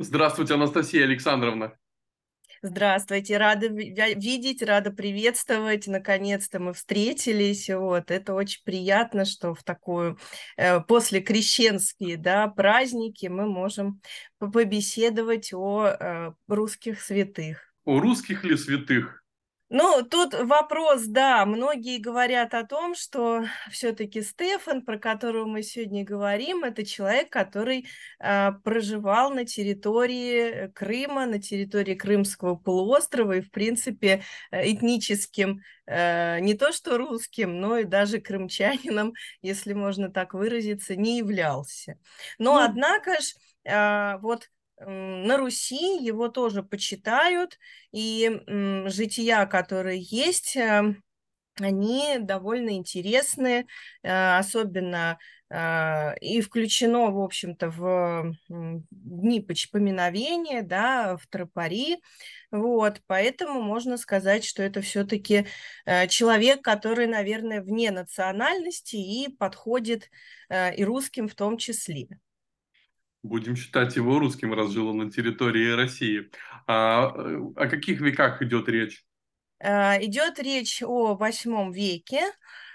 Здравствуйте, 0.00 0.54
Анастасия 0.54 1.02
Александровна. 1.02 1.76
Здравствуйте, 2.62 3.36
рада 3.36 3.66
видеть, 3.66 4.62
рада 4.62 4.92
приветствовать. 4.92 5.88
Наконец-то 5.88 6.60
мы 6.60 6.72
встретились. 6.72 7.68
Вот 7.68 8.12
это 8.12 8.34
очень 8.34 8.62
приятно, 8.64 9.24
что 9.24 9.54
в 9.54 9.64
такую 9.64 10.18
э, 10.56 10.80
после 10.80 11.20
крещенские 11.20 12.16
да, 12.16 12.46
праздники 12.46 13.26
мы 13.26 13.46
можем 13.46 14.00
побеседовать 14.38 15.52
о 15.52 15.86
э, 15.88 16.32
русских 16.46 17.00
святых. 17.00 17.72
О 17.84 17.98
русских 17.98 18.44
ли 18.44 18.56
святых? 18.56 19.24
Ну, 19.70 20.02
тут 20.02 20.32
вопрос, 20.32 21.02
да, 21.04 21.44
многие 21.44 21.98
говорят 21.98 22.54
о 22.54 22.64
том, 22.64 22.94
что 22.94 23.44
все-таки 23.70 24.22
Стефан, 24.22 24.82
про 24.82 24.98
которого 24.98 25.44
мы 25.44 25.62
сегодня 25.62 26.06
говорим, 26.06 26.64
это 26.64 26.86
человек, 26.86 27.28
который 27.28 27.86
э, 28.18 28.52
проживал 28.64 29.30
на 29.30 29.44
территории 29.44 30.68
Крыма, 30.68 31.26
на 31.26 31.38
территории 31.38 31.94
Крымского 31.94 32.54
полуострова 32.56 33.32
и, 33.32 33.40
в 33.42 33.50
принципе, 33.50 34.22
э, 34.50 34.72
этническим, 34.72 35.60
э, 35.84 36.40
не 36.40 36.54
то 36.54 36.72
что 36.72 36.96
русским, 36.96 37.60
но 37.60 37.76
и 37.76 37.84
даже 37.84 38.22
крымчанином, 38.22 39.12
если 39.42 39.74
можно 39.74 40.10
так 40.10 40.32
выразиться, 40.32 40.96
не 40.96 41.18
являлся. 41.18 41.98
Но, 42.38 42.54
ну, 42.54 42.64
однако 42.64 43.20
ж, 43.20 43.34
э, 43.64 44.16
вот 44.22 44.48
на 44.80 45.36
Руси 45.36 45.98
его 46.04 46.28
тоже 46.28 46.62
почитают, 46.62 47.58
и 47.92 48.40
жития, 48.86 49.46
которые 49.46 50.00
есть, 50.00 50.56
э, 50.56 50.94
они 51.60 52.18
довольно 52.20 52.70
интересны, 52.76 53.66
э, 54.02 54.36
особенно 54.38 55.18
э, 55.50 56.18
и 56.20 56.40
включено, 56.40 57.10
в 57.10 57.20
общем-то, 57.20 57.70
в 57.70 58.32
дни 58.48 59.40
поминовения, 59.72 60.62
да, 60.62 61.16
в 61.16 61.26
тропари, 61.26 62.00
вот, 62.52 63.02
поэтому 63.06 63.60
можно 63.60 63.96
сказать, 63.96 64.44
что 64.44 64.62
это 64.62 64.80
все-таки 64.80 65.46
человек, 66.08 66.62
который, 66.62 67.06
наверное, 67.06 67.62
вне 67.62 67.90
национальности 67.90 68.96
и 68.96 69.28
подходит 69.28 70.10
и 70.50 70.84
русским 70.84 71.28
в 71.28 71.34
том 71.34 71.58
числе. 71.58 72.08
Будем 73.22 73.56
считать 73.56 73.96
его 73.96 74.18
русским, 74.18 74.54
раз 74.54 74.70
жил 74.70 74.88
он 74.88 74.98
на 74.98 75.10
территории 75.10 75.72
России. 75.72 76.30
А, 76.66 77.06
о 77.56 77.68
каких 77.68 78.00
веках 78.00 78.42
идет 78.42 78.68
речь? 78.68 79.04
А, 79.60 79.96
идет 80.00 80.38
речь 80.38 80.82
о 80.82 81.16
восьмом 81.16 81.72
веке, 81.72 82.22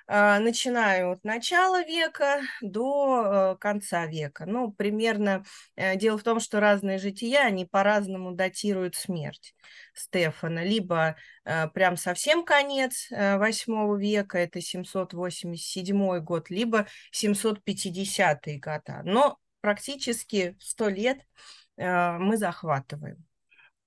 а, 0.05 0.39
начиная 0.39 1.07
от 1.07 1.23
начала 1.23 1.81
века 1.85 2.41
до 2.61 3.53
э, 3.53 3.57
конца 3.57 4.05
века. 4.05 4.45
Ну, 4.45 4.73
примерно, 4.73 5.45
э, 5.77 5.95
дело 5.95 6.17
в 6.17 6.23
том, 6.23 6.41
что 6.41 6.59
разные 6.59 6.97
жития, 6.97 7.45
они 7.45 7.65
по-разному 7.65 8.33
датируют 8.33 8.95
смерть 8.95 9.55
Стефана. 9.93 10.65
Либо 10.65 11.15
э, 11.45 11.69
прям 11.69 11.95
совсем 11.95 12.43
конец 12.43 13.07
восьмого 13.11 13.95
века, 13.95 14.39
это 14.39 14.59
787 14.59 16.19
год, 16.19 16.49
либо 16.49 16.85
750 17.11 18.45
года. 18.59 19.01
Но 19.05 19.37
практически 19.63 20.57
сто 20.59 20.89
лет 20.89 21.25
э, 21.77 22.17
мы 22.17 22.35
захватываем. 22.35 23.23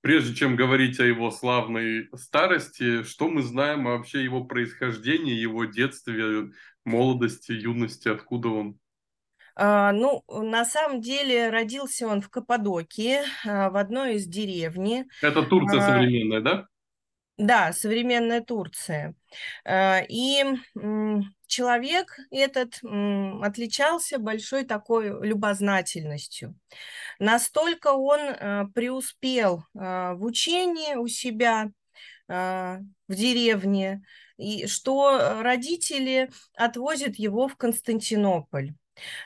Прежде 0.00 0.34
чем 0.34 0.56
говорить 0.56 0.98
о 1.00 1.04
его 1.04 1.30
славной 1.30 2.08
старости, 2.14 3.02
что 3.02 3.28
мы 3.28 3.42
знаем 3.42 3.86
о 3.86 3.98
вообще 3.98 4.24
его 4.24 4.44
происхождении, 4.44 5.34
его 5.34 5.66
детстве, 5.66 6.50
молодости, 6.84 7.52
юности, 7.52 8.08
откуда 8.08 8.48
он? 8.48 8.78
А, 9.54 9.92
ну, 9.92 10.22
на 10.28 10.64
самом 10.64 11.02
деле 11.02 11.50
родился 11.50 12.06
он 12.06 12.22
в 12.22 12.30
Каппадокии, 12.30 13.18
а, 13.46 13.68
в 13.68 13.76
одной 13.76 14.14
из 14.14 14.26
деревни. 14.26 15.06
Это 15.20 15.42
Турция 15.42 15.80
а, 15.80 15.86
современная, 15.86 16.40
да? 16.40 16.66
Да, 17.38 17.72
современная 17.72 18.40
Турция. 18.40 19.14
Э, 19.64 20.06
и 20.08 20.42
человек 21.46 22.18
этот 22.30 22.80
отличался 23.42 24.18
большой 24.18 24.64
такой 24.64 25.08
любознательностью. 25.26 26.58
Настолько 27.18 27.88
он 27.92 28.20
э, 28.20 28.64
преуспел 28.74 29.64
э, 29.74 30.14
в 30.14 30.24
учении 30.24 30.94
у 30.94 31.06
себя 31.08 31.70
в 32.28 32.82
деревне, 33.06 34.02
и 34.36 34.66
что 34.66 35.40
родители 35.42 36.28
отвозят 36.56 37.14
его 37.20 37.46
в 37.46 37.56
Константинополь. 37.56 38.74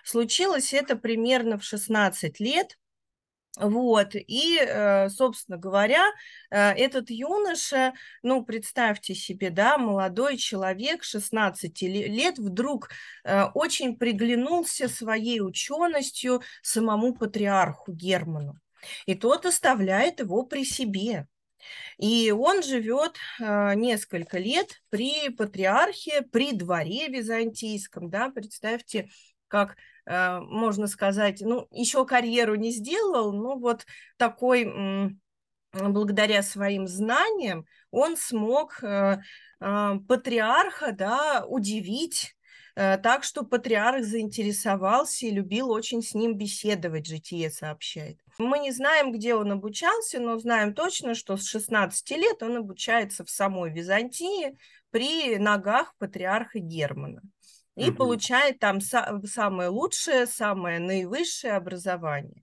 Случилось 0.05 0.75
это 0.75 0.97
примерно 0.97 1.57
в 1.57 1.65
16 1.65 2.41
лет, 2.41 2.77
вот, 3.59 4.15
и, 4.15 4.59
э, 4.61 5.09
собственно 5.09 5.59
говоря, 5.59 6.05
э, 6.51 6.71
этот 6.73 7.11
юноша, 7.11 7.95
ну, 8.23 8.45
представьте 8.45 9.15
себе, 9.15 9.51
да, 9.51 9.77
молодой 9.77 10.37
человек, 10.37 11.03
16 11.03 11.83
лет, 11.83 12.39
вдруг 12.39 12.91
э, 13.25 13.45
очень 13.55 13.97
приглянулся 13.97 14.89
своей 14.89 15.41
ученостью 15.41 16.43
самому 16.63 17.13
патриарху 17.13 17.93
Герману. 17.93 18.55
И 19.07 19.17
тот 19.17 19.45
оставляет 19.45 20.21
его 20.21 20.45
при 20.45 20.65
себе. 20.65 21.27
И 21.99 22.31
он 22.31 22.63
живет 22.63 23.19
несколько 23.39 24.39
лет 24.39 24.81
при 24.89 25.29
патриархе, 25.29 26.23
при 26.23 26.53
дворе 26.53 27.09
византийском, 27.09 28.09
да, 28.09 28.31
представьте, 28.31 29.11
как 29.49 29.77
можно 30.11 30.87
сказать, 30.89 31.41
ну, 31.41 31.69
еще 31.71 32.05
карьеру 32.05 32.57
не 32.57 32.73
сделал, 32.73 33.33
но 33.33 33.57
вот 33.57 33.87
такой, 34.17 34.65
благодаря 35.73 36.43
своим 36.43 36.87
знаниям, 36.89 37.65
он 37.91 38.17
смог 38.17 38.83
э, 38.83 39.19
э, 39.61 39.93
патриарха, 40.09 40.93
да, 40.93 41.45
удивить, 41.47 42.35
так 42.77 43.25
что 43.25 43.45
патриарх 43.45 44.05
заинтересовался 44.05 45.27
и 45.27 45.31
любил 45.31 45.71
очень 45.71 46.03
с 46.03 46.15
ним 46.15 46.39
беседовать, 46.39 47.07
житие 47.07 47.51
сообщает. 47.51 48.19
Мы 48.39 48.61
не 48.61 48.71
знаем, 48.71 49.13
где 49.13 49.35
он 49.35 49.53
обучался, 49.53 50.19
но 50.19 50.39
знаем 50.39 50.73
точно, 50.73 51.15
что 51.15 51.37
с 51.37 51.47
16 51.47 52.11
лет 52.13 52.43
он 52.43 52.57
обучается 52.57 53.25
в 53.25 53.29
самой 53.29 53.71
Византии 53.71 54.57
при 54.91 55.37
ногах 55.37 55.95
патриарха 55.99 56.59
Германа 56.59 57.21
и 57.77 57.89
угу. 57.89 57.97
получает 57.99 58.59
там 58.59 58.79
са- 58.79 59.25
самое 59.27 59.69
лучшее, 59.69 60.27
самое 60.27 60.79
наивысшее 60.79 61.55
образование. 61.55 62.43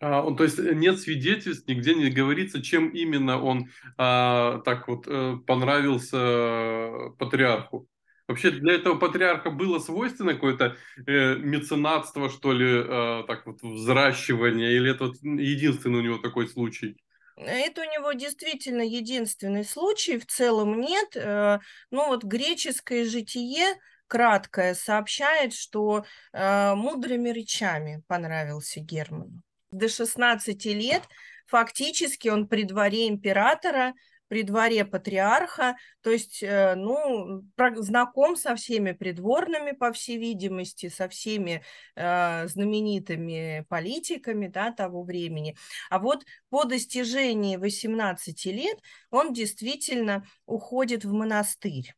А, 0.00 0.22
он, 0.22 0.36
то 0.36 0.44
есть 0.44 0.58
э, 0.58 0.74
нет 0.74 1.00
свидетельств, 1.00 1.66
нигде 1.68 1.94
не 1.94 2.10
говорится, 2.10 2.62
чем 2.62 2.90
именно 2.90 3.42
он 3.42 3.70
а, 3.96 4.60
так 4.64 4.88
вот 4.88 5.06
а, 5.08 5.36
понравился 5.46 6.16
э, 6.18 7.10
патриарху. 7.18 7.88
Вообще 8.28 8.50
для 8.50 8.74
этого 8.74 8.96
патриарха 8.96 9.50
было 9.50 9.78
свойственно 9.78 10.34
какое-то 10.34 10.76
э, 11.06 11.36
меценатство, 11.36 12.28
что 12.28 12.52
ли, 12.52 12.66
э, 12.66 13.24
так 13.26 13.46
вот 13.46 13.62
взращивание, 13.62 14.74
или 14.74 14.90
это 14.90 15.06
вот 15.06 15.16
единственный 15.22 16.00
у 16.00 16.02
него 16.02 16.18
такой 16.18 16.48
случай? 16.48 16.96
Это 17.36 17.82
у 17.82 17.84
него 17.84 18.12
действительно 18.12 18.82
единственный 18.82 19.64
случай, 19.64 20.18
в 20.18 20.26
целом 20.26 20.80
нет. 20.80 21.14
Ну 21.90 22.06
вот 22.06 22.24
греческое 22.24 23.04
житие 23.04 23.74
краткое 24.06 24.74
сообщает, 24.74 25.52
что 25.52 26.04
э, 26.32 26.74
мудрыми 26.74 27.30
речами 27.30 28.02
понравился 28.06 28.80
Герману. 28.80 29.42
До 29.70 29.88
16 29.88 30.64
лет 30.66 31.02
фактически 31.46 32.28
он 32.28 32.48
при 32.48 32.64
дворе 32.64 33.08
императора, 33.08 33.94
при 34.28 34.42
дворе 34.42 34.84
патриарха, 34.84 35.76
то 36.02 36.10
есть, 36.10 36.42
э, 36.42 36.74
ну, 36.74 37.44
знаком 37.76 38.36
со 38.36 38.56
всеми 38.56 38.92
придворными, 38.92 39.72
по 39.72 39.92
всей 39.92 40.18
видимости, 40.18 40.88
со 40.88 41.08
всеми 41.08 41.62
э, 41.94 42.48
знаменитыми 42.48 43.64
политиками 43.68 44.48
да, 44.48 44.72
того 44.72 45.04
времени. 45.04 45.56
А 45.90 45.98
вот 45.98 46.24
по 46.50 46.64
достижении 46.64 47.56
18 47.56 48.46
лет 48.46 48.78
он 49.10 49.32
действительно 49.32 50.24
уходит 50.46 51.04
в 51.04 51.12
монастырь. 51.12 51.94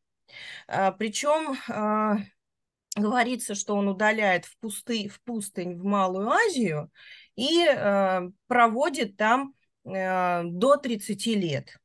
А, 0.67 0.91
Причем 0.91 1.57
а, 1.69 2.17
говорится, 2.95 3.55
что 3.55 3.75
он 3.75 3.87
удаляет 3.87 4.45
в, 4.45 4.57
пусты, 4.59 5.07
в 5.09 5.21
пустынь 5.21 5.75
в 5.75 5.83
Малую 5.83 6.29
Азию 6.29 6.91
и 7.35 7.65
а, 7.65 8.29
проводит 8.47 9.17
там 9.17 9.53
до 9.85 10.75
30 10.75 11.25
лет. 11.27 11.79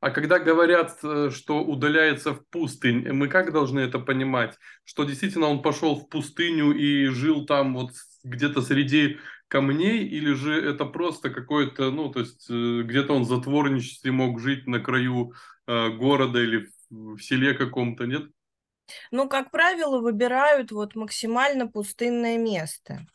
А 0.00 0.10
когда 0.10 0.38
говорят, 0.38 0.98
э, 1.02 1.30
что 1.32 1.62
удаляется 1.62 2.34
в 2.34 2.46
пустынь, 2.48 3.10
мы 3.12 3.28
как 3.28 3.52
должны 3.52 3.80
это 3.80 3.98
понимать? 3.98 4.58
Что 4.84 5.04
действительно 5.04 5.46
он 5.46 5.62
пошел 5.62 5.96
в 5.96 6.08
пустыню 6.08 6.72
и 6.72 7.06
жил 7.06 7.46
там 7.46 7.74
вот 7.74 7.92
где-то 8.24 8.62
среди 8.62 9.18
камней, 9.48 10.06
или 10.06 10.32
же 10.32 10.54
это 10.54 10.86
просто 10.86 11.30
какое-то, 11.30 11.90
ну, 11.90 12.10
то 12.10 12.20
есть 12.20 12.46
э, 12.48 12.82
где-то 12.82 13.12
он 13.12 13.22
в 13.22 13.28
затворничестве 13.28 14.10
мог 14.12 14.40
жить 14.40 14.66
на 14.66 14.80
краю 14.80 15.34
э, 15.66 15.90
города 15.90 16.40
или 16.40 16.68
в 16.92 17.18
селе 17.20 17.54
каком-то, 17.54 18.04
нет? 18.04 18.24
Ну, 19.10 19.28
как 19.28 19.50
правило, 19.50 20.00
выбирают 20.00 20.72
вот 20.72 20.94
максимально 20.94 21.66
пустынное 21.66 22.36
место. 22.36 23.06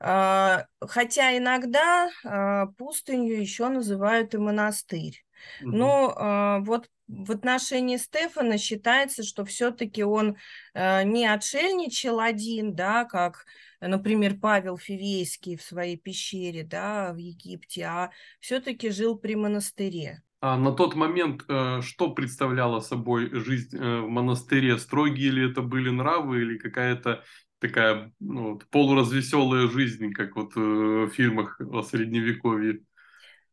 А, 0.00 0.64
хотя 0.80 1.36
иногда 1.36 2.10
а, 2.24 2.66
пустынью 2.78 3.38
еще 3.38 3.68
называют 3.68 4.34
и 4.34 4.38
монастырь. 4.38 5.22
Угу. 5.60 5.70
Но 5.70 6.14
а, 6.16 6.58
вот 6.60 6.88
в 7.08 7.32
отношении 7.32 7.98
Стефана 7.98 8.56
считается, 8.56 9.22
что 9.22 9.44
все-таки 9.44 10.02
он 10.02 10.38
не 10.74 11.26
отшельничал 11.26 12.20
один, 12.20 12.74
да, 12.74 13.04
как, 13.04 13.44
например, 13.80 14.38
Павел 14.40 14.78
Фивейский 14.78 15.58
в 15.58 15.62
своей 15.62 15.98
пещере, 15.98 16.62
да, 16.62 17.12
в 17.12 17.18
Египте, 17.18 17.84
а 17.84 18.12
все-таки 18.40 18.88
жил 18.88 19.18
при 19.18 19.34
монастыре. 19.34 20.22
А 20.42 20.56
на 20.58 20.72
тот 20.72 20.96
момент 20.96 21.44
э, 21.48 21.82
что 21.82 22.10
представляла 22.10 22.80
собой 22.80 23.30
жизнь 23.32 23.76
э, 23.76 24.00
в 24.00 24.08
монастыре? 24.08 24.76
Строгие 24.76 25.30
ли 25.30 25.48
это 25.48 25.62
были 25.62 25.88
нравы 25.88 26.42
или 26.42 26.58
какая-то 26.58 27.22
такая 27.60 28.12
ну, 28.18 28.60
полуразвеселая 28.72 29.68
жизнь, 29.68 30.10
как 30.12 30.34
вот 30.34 30.56
э, 30.56 30.60
в 30.60 31.10
фильмах 31.10 31.60
о 31.60 31.82
Средневековье? 31.82 32.80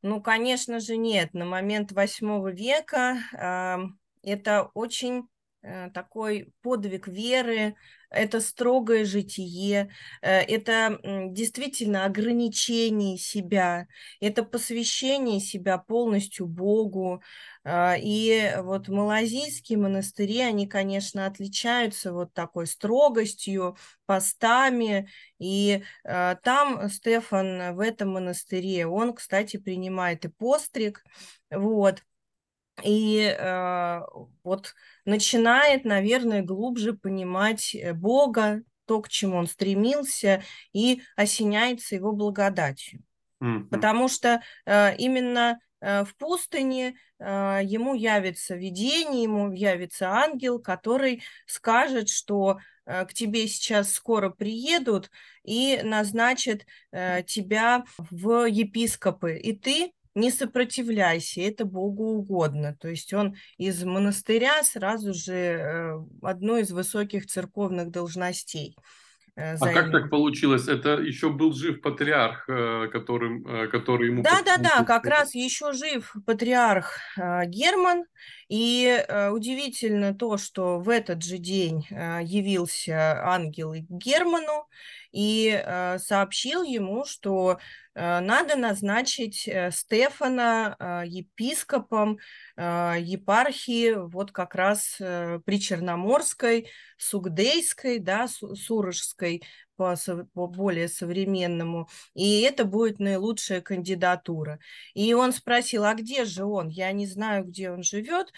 Ну, 0.01 0.19
конечно 0.19 0.79
же, 0.79 0.97
нет. 0.97 1.35
На 1.35 1.45
момент 1.45 1.91
восьмого 1.91 2.51
века 2.51 3.19
э, 3.33 3.77
это 4.27 4.71
очень 4.73 5.27
э, 5.61 5.91
такой 5.91 6.51
подвиг 6.63 7.07
веры, 7.07 7.75
это 8.09 8.41
строгое 8.41 9.05
житие, 9.05 9.89
э, 10.21 10.39
это 10.41 10.99
действительно 11.03 12.05
ограничение 12.05 13.17
себя, 13.17 13.87
это 14.19 14.43
посвящение 14.43 15.39
себя 15.39 15.77
полностью 15.77 16.47
Богу. 16.47 17.21
А, 17.63 17.95
и 17.99 18.53
вот 18.57 18.87
малазийские 18.87 19.77
монастыри, 19.77 20.39
они, 20.41 20.65
конечно, 20.67 21.25
отличаются 21.25 22.13
вот 22.13 22.33
такой 22.33 22.67
строгостью, 22.67 23.77
постами. 24.05 25.09
И 25.39 25.83
а, 26.03 26.35
там 26.35 26.89
Стефан 26.89 27.75
в 27.75 27.79
этом 27.79 28.11
монастыре, 28.13 28.87
он, 28.87 29.13
кстати, 29.13 29.57
принимает 29.57 30.25
и 30.25 30.29
постриг, 30.29 31.03
вот. 31.51 32.03
И 32.83 33.35
э, 33.37 34.01
вот 34.43 34.73
начинает, 35.05 35.85
наверное, 35.85 36.41
глубже 36.41 36.93
понимать 36.93 37.75
э, 37.75 37.93
Бога, 37.93 38.61
то, 38.85 39.01
к 39.01 39.09
чему 39.09 39.37
он 39.37 39.47
стремился, 39.47 40.43
и 40.73 41.01
осеняется 41.15 41.95
его 41.95 42.11
благодатью. 42.11 43.03
Mm-hmm. 43.41 43.65
Потому 43.69 44.07
что 44.07 44.41
э, 44.65 44.95
именно 44.97 45.59
э, 45.79 46.03
в 46.03 46.15
пустыне 46.15 46.95
э, 47.19 47.61
ему 47.63 47.93
явится 47.93 48.55
видение, 48.55 49.23
ему 49.23 49.51
явится 49.51 50.09
ангел, 50.09 50.59
который 50.59 51.23
скажет, 51.45 52.09
что 52.09 52.59
э, 52.85 53.05
к 53.05 53.13
тебе 53.13 53.47
сейчас 53.47 53.93
скоро 53.93 54.29
приедут 54.29 55.09
и 55.43 55.79
назначат 55.83 56.65
э, 56.91 57.23
тебя 57.23 57.83
в 57.97 58.45
епископы, 58.45 59.37
и 59.37 59.55
ты 59.55 59.93
не 60.15 60.31
сопротивляйся, 60.31 61.41
это 61.41 61.65
Богу 61.65 62.17
угодно. 62.17 62.75
То 62.79 62.89
есть 62.89 63.13
он 63.13 63.35
из 63.57 63.83
монастыря 63.83 64.63
сразу 64.63 65.13
же 65.13 65.33
э, 65.33 65.99
одной 66.21 66.61
из 66.61 66.71
высоких 66.71 67.27
церковных 67.27 67.91
должностей. 67.91 68.75
Э, 69.35 69.55
а 69.55 69.73
как 69.73 69.91
так 69.91 70.09
получилось? 70.09 70.67
Это 70.67 70.93
еще 70.93 71.29
был 71.29 71.53
жив 71.53 71.81
патриарх, 71.81 72.49
э, 72.49 72.87
которым, 72.91 73.69
который 73.69 74.07
ему... 74.07 74.23
Да, 74.23 74.41
да, 74.43 74.57
да, 74.57 74.83
как 74.83 75.05
раз 75.05 75.35
еще 75.35 75.73
жив 75.73 76.13
патриарх 76.25 76.97
Герман. 77.45 78.05
И 78.49 79.05
удивительно 79.31 80.15
то, 80.15 80.37
что 80.37 80.79
в 80.79 80.89
этот 80.89 81.23
же 81.23 81.37
день 81.37 81.85
явился 81.91 83.21
ангел 83.23 83.75
Герману 83.75 84.67
и 85.11 85.63
сообщил 85.97 86.63
ему, 86.63 87.05
что 87.05 87.59
Э, 87.99 88.21
надо 88.21 88.55
назначить 88.55 89.45
э, 89.45 89.71
Стефана 89.71 90.75
э, 90.79 91.03
епископом 91.05 92.17
епархии 92.57 93.93
вот 93.93 94.33
как 94.33 94.53
раз 94.53 94.95
при 94.97 95.59
Черноморской, 95.61 96.67
Сугдейской, 96.97 97.99
да, 97.99 98.27
Сурожской 98.27 99.41
по, 99.79 99.95
по 100.33 100.47
более 100.47 100.89
современному, 100.89 101.87
и 102.13 102.41
это 102.41 102.65
будет 102.65 102.99
наилучшая 102.99 103.61
кандидатура. 103.61 104.59
И 104.93 105.13
он 105.13 105.31
спросил, 105.31 105.85
а 105.85 105.93
где 105.93 106.25
же 106.25 106.43
он? 106.43 106.67
Я 106.67 106.91
не 106.91 107.07
знаю, 107.07 107.45
где 107.45 107.71
он 107.71 107.81
живет. 107.81 108.33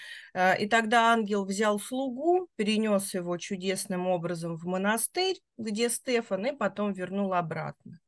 И 0.60 0.68
тогда 0.68 1.12
ангел 1.12 1.46
взял 1.46 1.80
слугу, 1.80 2.48
перенес 2.58 3.16
его 3.16 3.38
чудесным 3.38 4.08
образом 4.08 4.56
в 4.56 4.66
монастырь, 4.66 5.38
где 5.58 5.90
Стефан, 5.90 6.46
и 6.46 6.56
потом 6.56 6.94
вернул 6.94 7.34
обратно. 7.34 8.00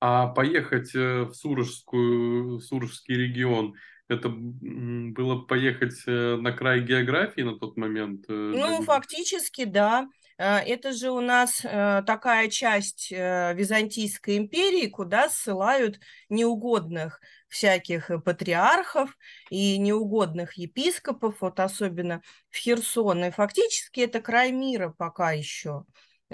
А 0.00 0.26
поехать 0.26 0.96
э, 0.96 1.22
в 1.22 1.32
Сурожскую, 1.34 2.58
Сурожский 2.58 3.14
регион, 3.14 3.74
это 4.08 4.28
было 4.30 5.42
поехать 5.42 5.94
э, 6.08 6.36
на 6.36 6.50
край 6.50 6.80
географии 6.80 7.42
на 7.42 7.56
тот 7.56 7.76
момент? 7.76 8.24
Э, 8.28 8.32
ну, 8.32 8.82
фактически, 8.82 9.64
да. 9.64 10.08
Это 10.42 10.92
же 10.92 11.10
у 11.10 11.20
нас 11.20 11.60
такая 11.60 12.48
часть 12.48 13.10
Византийской 13.10 14.38
империи, 14.38 14.88
куда 14.88 15.28
ссылают 15.28 16.00
неугодных 16.28 17.20
всяких 17.48 18.10
патриархов 18.24 19.16
и 19.50 19.78
неугодных 19.78 20.54
епископов, 20.54 21.36
вот 21.42 21.60
особенно 21.60 22.22
в 22.50 22.56
Херсон. 22.56 23.26
И 23.26 23.30
фактически 23.30 24.00
это 24.00 24.20
край 24.20 24.50
мира 24.52 24.92
пока 24.96 25.32
еще. 25.32 25.84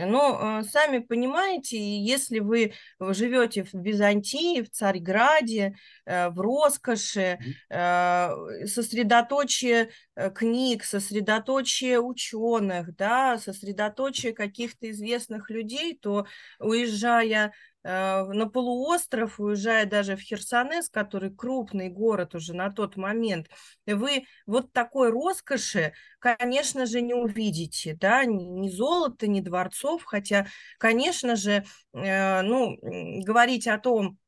Но 0.07 0.63
сами 0.63 0.99
понимаете, 0.99 1.79
если 1.79 2.39
вы 2.39 2.73
живете 3.01 3.65
в 3.65 3.75
Византии, 3.75 4.63
в 4.63 4.71
Царьграде, 4.71 5.77
э, 6.07 6.29
в 6.31 6.41
роскоши, 6.41 7.39
э, 7.71 8.31
сосредоточие 8.67 9.91
э, 10.15 10.31
книг, 10.31 10.85
сосредоточие 10.85 12.01
ученых, 12.01 12.95
да, 12.97 13.39
сосредоточие 13.39 14.33
каких-то 14.33 14.91
известных 14.91 15.51
людей, 15.51 15.99
то 16.01 16.27
уезжая 16.59 17.53
Э, 17.78 17.78
на 17.89 18.47
полуостров, 18.53 19.41
уезжая 19.41 19.87
даже 19.87 20.17
в 20.17 20.21
Херсонес, 20.21 20.91
который 20.91 21.35
крупный 21.35 21.89
город 21.89 22.35
уже 22.35 22.55
на 22.55 22.71
тот 22.71 22.97
момент, 22.97 23.49
вы 23.87 24.25
вот 24.47 24.73
такой 24.73 25.11
роскоши, 25.11 25.93
конечно 26.19 26.87
же, 26.87 27.01
не 27.01 27.15
увидите, 27.15 27.97
да, 27.99 28.25
ни 28.27 28.69
золота, 28.69 29.27
ни 29.27 29.41
дворцов, 29.41 30.05
хотя, 30.05 30.47
конечно 30.79 31.35
же, 31.37 31.65
э, 31.95 32.43
ну, 32.43 32.77
говорить 32.83 33.67
о 33.67 33.79
том, 33.79 34.19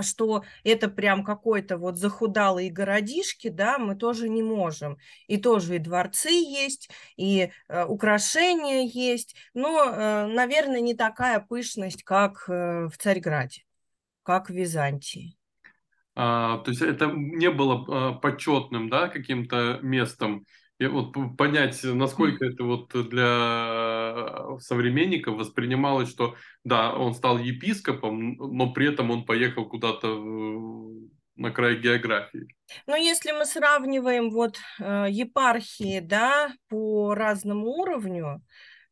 что 0.00 0.44
это 0.64 0.88
прям 0.88 1.24
какой-то 1.24 1.76
вот 1.76 1.96
захудалые 1.96 2.70
городишки, 2.70 3.48
да, 3.48 3.78
мы 3.78 3.96
тоже 3.96 4.28
не 4.28 4.42
можем. 4.42 4.98
И 5.26 5.36
тоже 5.36 5.76
и 5.76 5.78
дворцы 5.78 6.30
есть, 6.30 6.90
и 7.16 7.50
э, 7.68 7.84
украшения 7.84 8.82
есть, 8.86 9.34
но, 9.54 9.84
э, 9.84 10.26
наверное, 10.26 10.80
не 10.80 10.94
такая 10.94 11.40
пышность, 11.40 12.04
как 12.04 12.44
э, 12.48 12.88
в 12.88 12.96
Царьграде, 12.96 13.64
как 14.22 14.48
в 14.48 14.52
Византии. 14.52 15.36
А, 16.14 16.58
то 16.58 16.70
есть 16.70 16.82
это 16.82 17.06
не 17.06 17.50
было 17.50 17.84
а, 17.88 18.12
почетным, 18.12 18.90
да, 18.90 19.08
каким-то 19.08 19.78
местом, 19.82 20.44
и 20.80 20.86
вот 20.86 21.12
понять, 21.36 21.78
насколько 21.84 22.46
это 22.46 22.64
вот 22.64 22.90
для 23.10 24.58
современников 24.60 25.36
воспринималось, 25.36 26.08
что 26.08 26.36
да, 26.64 26.94
он 26.94 27.12
стал 27.14 27.36
епископом, 27.36 28.36
но 28.38 28.72
при 28.72 28.88
этом 28.88 29.10
он 29.10 29.26
поехал 29.26 29.68
куда-то 29.68 30.08
на 31.36 31.50
край 31.50 31.76
географии. 31.76 32.48
Ну, 32.86 32.96
если 32.96 33.32
мы 33.32 33.44
сравниваем 33.44 34.30
вот 34.30 34.58
э, 34.78 35.08
епархии, 35.10 36.00
да, 36.00 36.50
по 36.68 37.14
разному 37.14 37.66
уровню, 37.66 38.42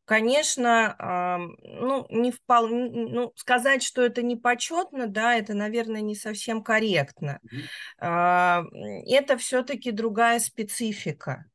конечно, 0.05 0.95
э, 0.99 1.37
ну, 1.63 2.05
не 2.11 2.31
вполне, 2.31 2.89
ну, 3.09 3.33
сказать, 3.35 3.81
что 3.81 4.03
это 4.03 4.21
не 4.21 4.35
почетно, 4.35 5.07
да, 5.07 5.33
это, 5.35 5.55
наверное, 5.55 6.01
не 6.01 6.15
совсем 6.15 6.63
корректно. 6.63 7.39
Mm-hmm. 8.01 8.63
Э, 8.67 9.15
это 9.15 9.37
все-таки 9.37 9.89
другая 9.89 10.37
специфика. 10.37 11.45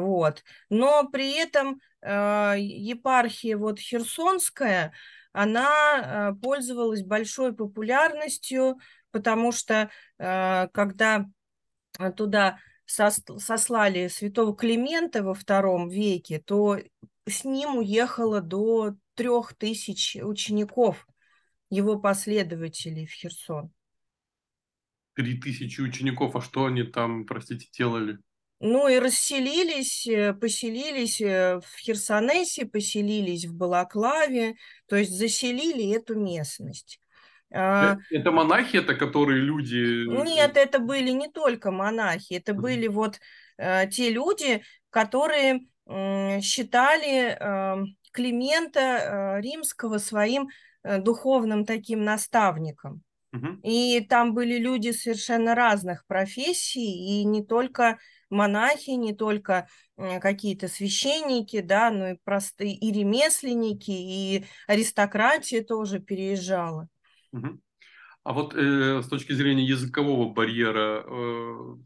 Вот. 0.00 0.44
Но 0.70 1.08
при 1.08 1.36
этом 1.36 1.80
э, 2.02 2.54
епархия 2.58 3.56
вот 3.56 3.78
Херсонская, 3.78 4.92
она 5.32 6.32
э, 6.32 6.40
пользовалась 6.40 7.02
большой 7.02 7.54
популярностью, 7.54 8.78
потому 9.10 9.52
что 9.52 9.90
э, 10.18 10.68
когда 10.72 11.26
туда 12.16 12.58
сослали 12.86 14.08
святого 14.08 14.54
Климента 14.54 15.22
во 15.22 15.34
втором 15.34 15.88
веке, 15.88 16.38
то 16.38 16.78
с 17.26 17.44
ним 17.44 17.76
уехало 17.76 18.40
до 18.40 18.94
трех 19.14 19.54
тысяч 19.54 20.16
учеников, 20.16 21.06
его 21.70 21.98
последователей 21.98 23.06
в 23.06 23.12
Херсон. 23.12 23.72
Три 25.14 25.40
тысячи 25.40 25.80
учеников, 25.80 26.36
а 26.36 26.40
что 26.40 26.66
они 26.66 26.82
там, 26.84 27.24
простите, 27.24 27.66
делали? 27.72 28.18
Ну 28.58 28.88
и 28.88 28.98
расселились, 28.98 30.06
э, 30.06 30.32
поселились 30.32 31.20
э, 31.20 31.60
в 31.60 31.78
Херсонесе, 31.78 32.64
поселились 32.64 33.44
в 33.44 33.54
Балаклаве, 33.54 34.54
то 34.88 34.96
есть 34.96 35.12
заселили 35.12 35.94
эту 35.94 36.18
местность. 36.18 37.00
А, 37.52 37.98
это 38.10 38.32
монахи, 38.32 38.78
это 38.78 38.94
которые 38.94 39.40
люди? 39.42 40.06
Нет, 40.24 40.56
это 40.56 40.78
были 40.78 41.10
не 41.10 41.28
только 41.28 41.70
монахи, 41.70 42.34
это 42.34 42.54
были 42.54 42.88
вот 42.88 43.20
э, 43.58 43.88
те 43.88 44.10
люди, 44.10 44.62
которые 44.90 45.60
э, 45.86 46.40
считали 46.40 47.36
э, 47.38 47.84
Климента 48.12 48.80
э, 48.80 49.40
Римского 49.42 49.98
своим 49.98 50.48
э, 50.82 50.98
духовным 50.98 51.66
таким 51.66 52.04
наставником. 52.04 53.02
И 53.62 54.00
там 54.08 54.32
были 54.32 54.56
люди 54.56 54.92
совершенно 54.92 55.54
разных 55.54 56.06
профессий, 56.06 57.20
и 57.20 57.24
не 57.24 57.44
только 57.44 57.98
монахи, 58.30 58.90
не 58.90 59.14
только 59.14 59.68
какие-то 59.96 60.68
священники, 60.68 61.60
да, 61.60 61.90
но 61.90 62.10
и 62.10 62.16
простые 62.24 62.74
и 62.74 62.92
ремесленники, 62.92 63.90
и 63.90 64.44
аристократия 64.66 65.62
тоже 65.62 66.00
переезжала. 66.00 66.88
А 68.26 68.32
вот 68.32 68.54
э, 68.56 69.02
с 69.02 69.08
точки 69.08 69.32
зрения 69.34 69.64
языкового 69.64 70.32
барьера, 70.32 71.04
э, 71.06 71.76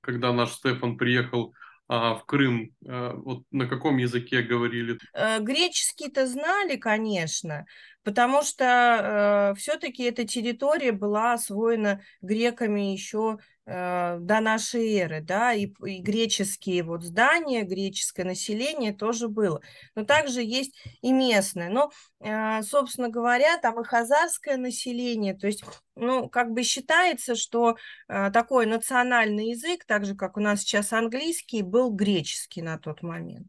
когда 0.00 0.32
наш 0.32 0.52
Стефан 0.52 0.96
приехал 0.96 1.52
э, 1.88 1.94
в 1.94 2.22
Крым, 2.26 2.70
э, 2.86 3.12
вот 3.14 3.42
на 3.50 3.66
каком 3.66 3.96
языке 3.96 4.42
говорили? 4.42 4.98
Э, 5.14 5.40
греческий-то 5.40 6.28
знали, 6.28 6.76
конечно, 6.76 7.64
потому 8.04 8.44
что 8.44 9.52
э, 9.52 9.58
все-таки 9.58 10.04
эта 10.04 10.24
территория 10.24 10.92
была 10.92 11.32
освоена 11.32 12.00
греками 12.20 12.92
еще 12.92 13.38
э, 13.40 13.51
до 13.64 14.40
нашей 14.40 14.92
эры, 14.94 15.20
да, 15.20 15.52
и, 15.52 15.66
и 15.84 16.00
греческие 16.00 16.82
вот 16.82 17.02
здания, 17.02 17.62
греческое 17.62 18.26
население 18.26 18.92
тоже 18.92 19.28
было. 19.28 19.60
Но 19.94 20.04
также 20.04 20.42
есть 20.42 20.76
и 21.00 21.12
местное. 21.12 21.70
Но, 21.70 21.92
э, 22.20 22.62
собственно 22.62 23.08
говоря, 23.08 23.58
там 23.58 23.80
и 23.80 23.84
хазарское 23.84 24.56
население, 24.56 25.34
то 25.34 25.46
есть, 25.46 25.64
ну, 25.94 26.28
как 26.28 26.50
бы 26.50 26.64
считается, 26.64 27.36
что 27.36 27.76
э, 28.08 28.30
такой 28.32 28.66
национальный 28.66 29.50
язык, 29.50 29.84
так 29.84 30.06
же, 30.06 30.16
как 30.16 30.36
у 30.36 30.40
нас 30.40 30.62
сейчас 30.62 30.92
английский, 30.92 31.62
был 31.62 31.90
греческий 31.90 32.62
на 32.62 32.78
тот 32.78 33.02
момент. 33.02 33.46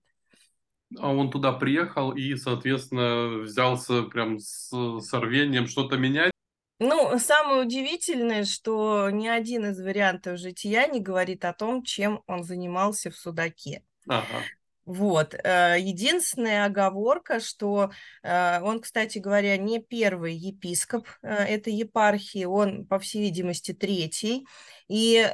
А 1.00 1.12
он 1.12 1.32
туда 1.32 1.54
приехал 1.54 2.12
и, 2.12 2.36
соответственно, 2.36 3.40
взялся 3.40 4.04
прям 4.04 4.38
с, 4.38 4.70
с 4.70 5.14
рвением 5.14 5.66
что-то 5.66 5.98
менять. 5.98 6.33
Ну, 6.80 7.18
самое 7.20 7.62
удивительное, 7.62 8.46
что 8.46 9.10
ни 9.10 9.28
один 9.28 9.68
из 9.68 9.80
вариантов 9.80 10.38
жития 10.38 10.88
не 10.88 11.00
говорит 11.00 11.46
о 11.46 11.54
том, 11.54 11.84
чем 11.84 12.24
он 12.28 12.44
занимался 12.44 13.12
в 13.12 13.16
Судаке. 13.16 13.84
Ага. 14.08 14.44
Вот. 14.86 15.34
Э, 15.34 15.78
единственная 15.80 16.66
оговорка, 16.66 17.40
что 17.40 17.92
э, 18.22 18.62
он, 18.62 18.82
кстати 18.82 19.18
говоря, 19.18 19.56
не 19.56 19.80
первый 19.80 20.36
епископ 20.36 21.08
э, 21.22 21.30
этой 21.30 21.74
епархии, 21.74 22.44
он, 22.44 22.86
по 22.86 23.00
всей 23.00 23.22
видимости, 23.22 23.74
третий. 23.74 24.46
И 24.96 25.28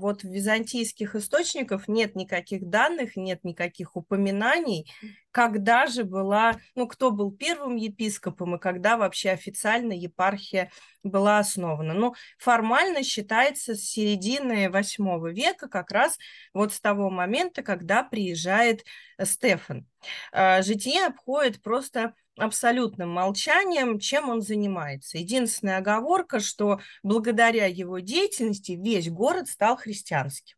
вот 0.00 0.22
в 0.22 0.32
византийских 0.32 1.14
источниках 1.14 1.86
нет 1.86 2.16
никаких 2.16 2.66
данных, 2.70 3.14
нет 3.14 3.44
никаких 3.44 3.94
упоминаний, 3.94 4.90
когда 5.32 5.86
же 5.86 6.04
была, 6.04 6.58
ну, 6.74 6.86
кто 6.86 7.10
был 7.10 7.30
первым 7.30 7.76
епископом 7.76 8.56
и 8.56 8.58
когда 8.58 8.96
вообще 8.96 9.30
официально 9.30 9.92
епархия 9.92 10.70
была 11.02 11.40
основана. 11.40 11.92
Ну, 11.92 12.14
формально 12.38 13.02
считается 13.02 13.74
с 13.74 13.80
середины 13.80 14.70
восьмого 14.70 15.30
века, 15.30 15.68
как 15.68 15.90
раз 15.90 16.16
вот 16.54 16.72
с 16.72 16.80
того 16.80 17.10
момента, 17.10 17.62
когда 17.62 18.02
приезжает 18.04 18.82
Стефан. 19.22 19.86
А, 20.32 20.62
житие 20.62 21.06
обходит 21.06 21.62
просто 21.62 22.14
абсолютным 22.36 23.10
молчанием, 23.10 23.98
чем 23.98 24.28
он 24.28 24.40
занимается. 24.40 25.18
Единственная 25.18 25.78
оговорка, 25.78 26.40
что 26.40 26.80
благодаря 27.02 27.66
его 27.66 27.98
деятельности 27.98 28.72
весь 28.72 29.10
город 29.10 29.48
стал 29.48 29.76
христианским. 29.76 30.56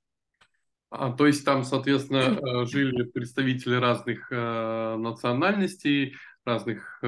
А, 0.91 1.13
то 1.13 1.27
есть 1.27 1.45
там, 1.45 1.65
соответственно, 1.65 2.39
э, 2.63 2.67
жили 2.67 3.03
представители 3.05 3.75
разных 3.75 4.31
э, 4.31 4.97
национальностей, 4.97 6.15
разных 6.45 6.99
э, 7.03 7.07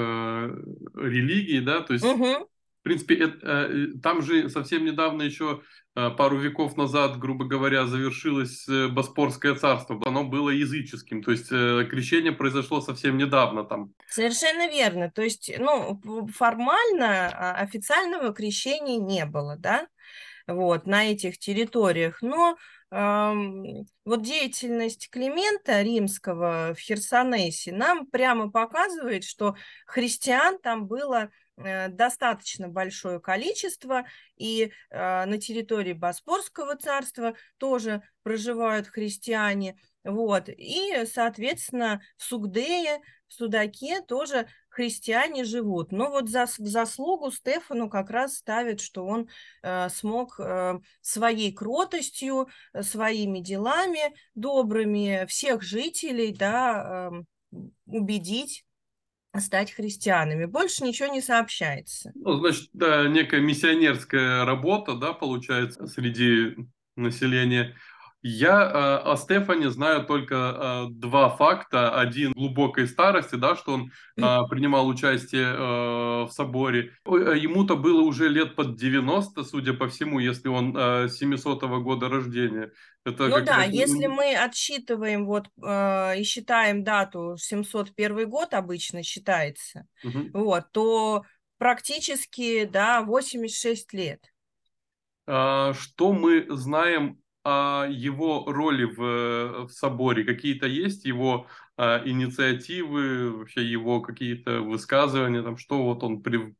религий, 0.94 1.60
да, 1.60 1.82
то 1.82 1.92
есть, 1.92 2.04
угу. 2.04 2.48
Принципе, 2.86 3.16
это, 3.16 3.38
э, 3.42 3.86
там 4.00 4.22
же 4.22 4.48
совсем 4.48 4.84
недавно 4.84 5.22
еще, 5.22 5.62
э, 5.96 6.10
пару 6.10 6.38
веков 6.38 6.76
назад, 6.76 7.18
грубо 7.18 7.44
говоря, 7.44 7.84
завершилось 7.86 8.68
э, 8.68 8.86
Боспорское 8.86 9.56
царство, 9.56 10.00
оно 10.04 10.22
было 10.22 10.50
языческим, 10.50 11.20
то 11.20 11.32
есть 11.32 11.48
э, 11.50 11.84
крещение 11.90 12.30
произошло 12.30 12.80
совсем 12.80 13.18
недавно 13.18 13.64
там. 13.64 13.92
Совершенно 14.08 14.70
верно, 14.70 15.10
то 15.10 15.22
есть, 15.22 15.52
ну, 15.58 16.00
формально 16.32 17.28
а, 17.28 17.54
официального 17.56 18.32
крещения 18.32 19.00
не 19.00 19.24
было, 19.24 19.56
да, 19.58 19.88
вот, 20.46 20.86
на 20.86 21.10
этих 21.10 21.38
территориях, 21.38 22.22
но 22.22 22.56
вот 22.88 24.22
деятельность 24.22 25.10
Климента 25.10 25.82
Римского 25.82 26.72
в 26.72 26.78
Херсонесе 26.78 27.72
нам 27.72 28.06
прямо 28.06 28.48
показывает, 28.48 29.24
что 29.24 29.56
христиан 29.86 30.60
там 30.60 30.86
было 30.86 31.24
э, 31.24 31.28
достаточно 31.56 32.68
большое 32.68 33.18
количество, 33.18 34.04
и 34.36 34.72
э, 34.90 35.24
на 35.24 35.38
территории 35.38 35.94
Боспорского 35.94 36.76
царства 36.76 37.34
тоже 37.56 38.02
проживают 38.22 38.88
христиане. 38.88 39.78
Вот. 40.04 40.48
И, 40.48 41.04
соответственно, 41.06 42.00
в 42.16 42.24
Сугдее, 42.24 43.00
в 43.28 43.32
Судаке 43.32 44.02
тоже 44.02 44.46
христиане 44.68 45.44
живут. 45.44 45.90
Но 45.90 46.10
вот 46.10 46.28
за, 46.28 46.46
в 46.46 46.58
заслугу 46.58 47.32
Стефану 47.32 47.88
как 47.88 48.10
раз 48.10 48.36
ставят, 48.36 48.80
что 48.80 49.06
он 49.06 49.28
э, 49.62 49.88
смог 49.88 50.38
э, 50.38 50.78
своей 51.00 51.52
кротостью, 51.52 52.48
э, 52.74 52.82
своими 52.82 53.40
делами 53.40 54.14
добрыми 54.34 55.24
всех 55.26 55.62
жителей 55.62 56.32
да, 56.32 57.10
э, 57.10 57.58
убедить 57.86 58.65
стать 59.40 59.72
христианами. 59.72 60.44
Больше 60.44 60.84
ничего 60.84 61.08
не 61.08 61.20
сообщается. 61.20 62.12
Ну, 62.14 62.38
значит, 62.38 62.70
да, 62.72 63.06
некая 63.08 63.40
миссионерская 63.40 64.44
работа, 64.44 64.94
да, 64.94 65.12
получается, 65.12 65.86
среди 65.86 66.56
населения. 66.96 67.74
Я 68.28 68.60
э, 68.60 69.12
о 69.12 69.16
Стефане 69.16 69.70
знаю 69.70 70.04
только 70.04 70.34
э, 70.34 70.86
два 70.90 71.28
факта. 71.28 71.96
Один 71.96 72.32
глубокой 72.32 72.88
старости, 72.88 73.36
да, 73.36 73.54
что 73.54 73.74
он 73.74 73.92
э, 74.16 74.20
принимал 74.50 74.88
участие 74.88 75.46
э, 75.46 76.24
в 76.24 76.30
соборе. 76.32 76.90
Ему-то 77.04 77.76
было 77.76 78.00
уже 78.00 78.28
лет 78.28 78.56
под 78.56 78.74
90, 78.74 79.44
судя 79.44 79.74
по 79.74 79.86
всему, 79.86 80.18
если 80.18 80.48
он 80.48 80.76
э, 80.76 81.08
700 81.08 81.62
-го 81.62 81.78
года 81.78 82.08
рождения. 82.08 82.72
Это 83.04 83.28
ну 83.28 83.44
да, 83.44 83.62
если 83.62 84.08
мы 84.08 84.34
отсчитываем 84.34 85.24
вот 85.24 85.46
э, 85.62 86.18
и 86.18 86.24
считаем 86.24 86.82
дату 86.82 87.36
701 87.38 88.28
год 88.28 88.54
обычно 88.54 89.04
считается, 89.04 89.86
угу. 90.02 90.30
вот, 90.32 90.64
то 90.72 91.24
практически, 91.58 92.64
да, 92.64 93.02
86 93.02 93.92
лет. 93.92 94.24
А, 95.28 95.74
что 95.74 96.12
мы 96.12 96.46
знаем 96.48 97.20
о 97.46 97.86
его 97.88 98.44
роли 98.46 98.84
в, 98.84 99.66
в 99.66 99.70
соборе? 99.70 100.24
Какие-то 100.24 100.66
есть 100.66 101.04
его 101.04 101.46
а, 101.76 102.02
инициативы, 102.04 103.30
вообще 103.38 103.64
его 103.64 104.00
какие-то 104.00 104.62
высказывания, 104.62 105.42
там, 105.42 105.56
что 105.56 105.82
вот 105.82 106.02
он 106.02 106.22
при, 106.22 106.56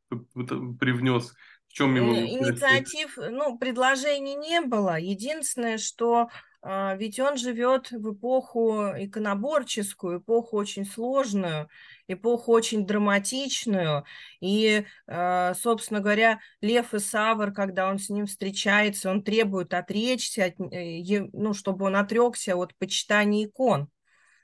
привнес, 0.79 1.33
в 1.67 1.73
чем 1.73 1.95
его... 1.95 2.15
Инициатив, 2.15 3.17
ну, 3.17 3.57
предложений 3.57 4.35
не 4.35 4.61
было. 4.61 4.97
Единственное, 4.97 5.77
что 5.77 6.29
а, 6.61 6.95
ведь 6.95 7.19
он 7.19 7.37
живет 7.37 7.91
в 7.91 8.13
эпоху 8.13 8.93
иконоборческую, 8.97 10.19
эпоху 10.19 10.57
очень 10.57 10.85
сложную, 10.85 11.69
эпоху 12.07 12.51
очень 12.51 12.85
драматичную. 12.85 14.05
И, 14.39 14.85
а, 15.07 15.53
собственно 15.53 15.99
говоря, 15.99 16.39
Лев 16.61 16.93
и 16.93 16.99
Савр, 16.99 17.51
когда 17.51 17.89
он 17.89 17.99
с 17.99 18.09
ним 18.09 18.25
встречается, 18.25 19.11
он 19.11 19.23
требует 19.23 19.73
отречься, 19.73 20.45
от, 20.45 20.59
э, 20.71 21.01
ну, 21.33 21.53
чтобы 21.53 21.85
он 21.85 21.95
отрекся 21.95 22.55
от 22.55 22.75
почитания 22.77 23.45
икон 23.45 23.89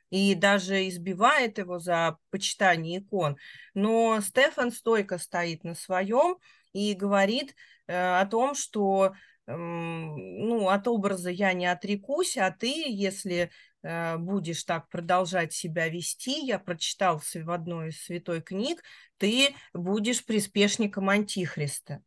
и 0.10 0.36
даже 0.36 0.88
избивает 0.88 1.58
его 1.58 1.79
за 1.79 2.17
почитание 2.29 3.00
икон. 3.00 3.38
Но 3.74 4.20
Стефан 4.22 4.72
стойко 4.72 5.17
стоит 5.17 5.63
на 5.63 5.74
своем 5.75 6.38
и 6.72 6.93
говорит 6.93 7.55
э, 7.88 8.20
о 8.20 8.25
том, 8.25 8.55
что 8.55 9.13
ну, 9.46 10.70
от 10.70 10.88
образа 10.88 11.29
я 11.29 11.51
не 11.53 11.65
отрекусь, 11.65 12.38
а 12.38 12.50
ты, 12.51 12.89
если 12.89 13.36
э, 13.36 13.50
будешь 13.83 14.63
так 14.63 14.87
продолжать 14.89 15.53
себя 15.53 15.89
вести, 15.89 16.45
я 16.45 16.57
прочитал 16.57 17.19
в 17.19 17.51
одной 17.51 17.89
из 17.89 18.01
святой 18.01 18.41
книг, 18.41 18.81
ты 19.17 19.55
будешь 19.73 20.25
приспешником 20.25 21.09
Антихриста. 21.09 22.01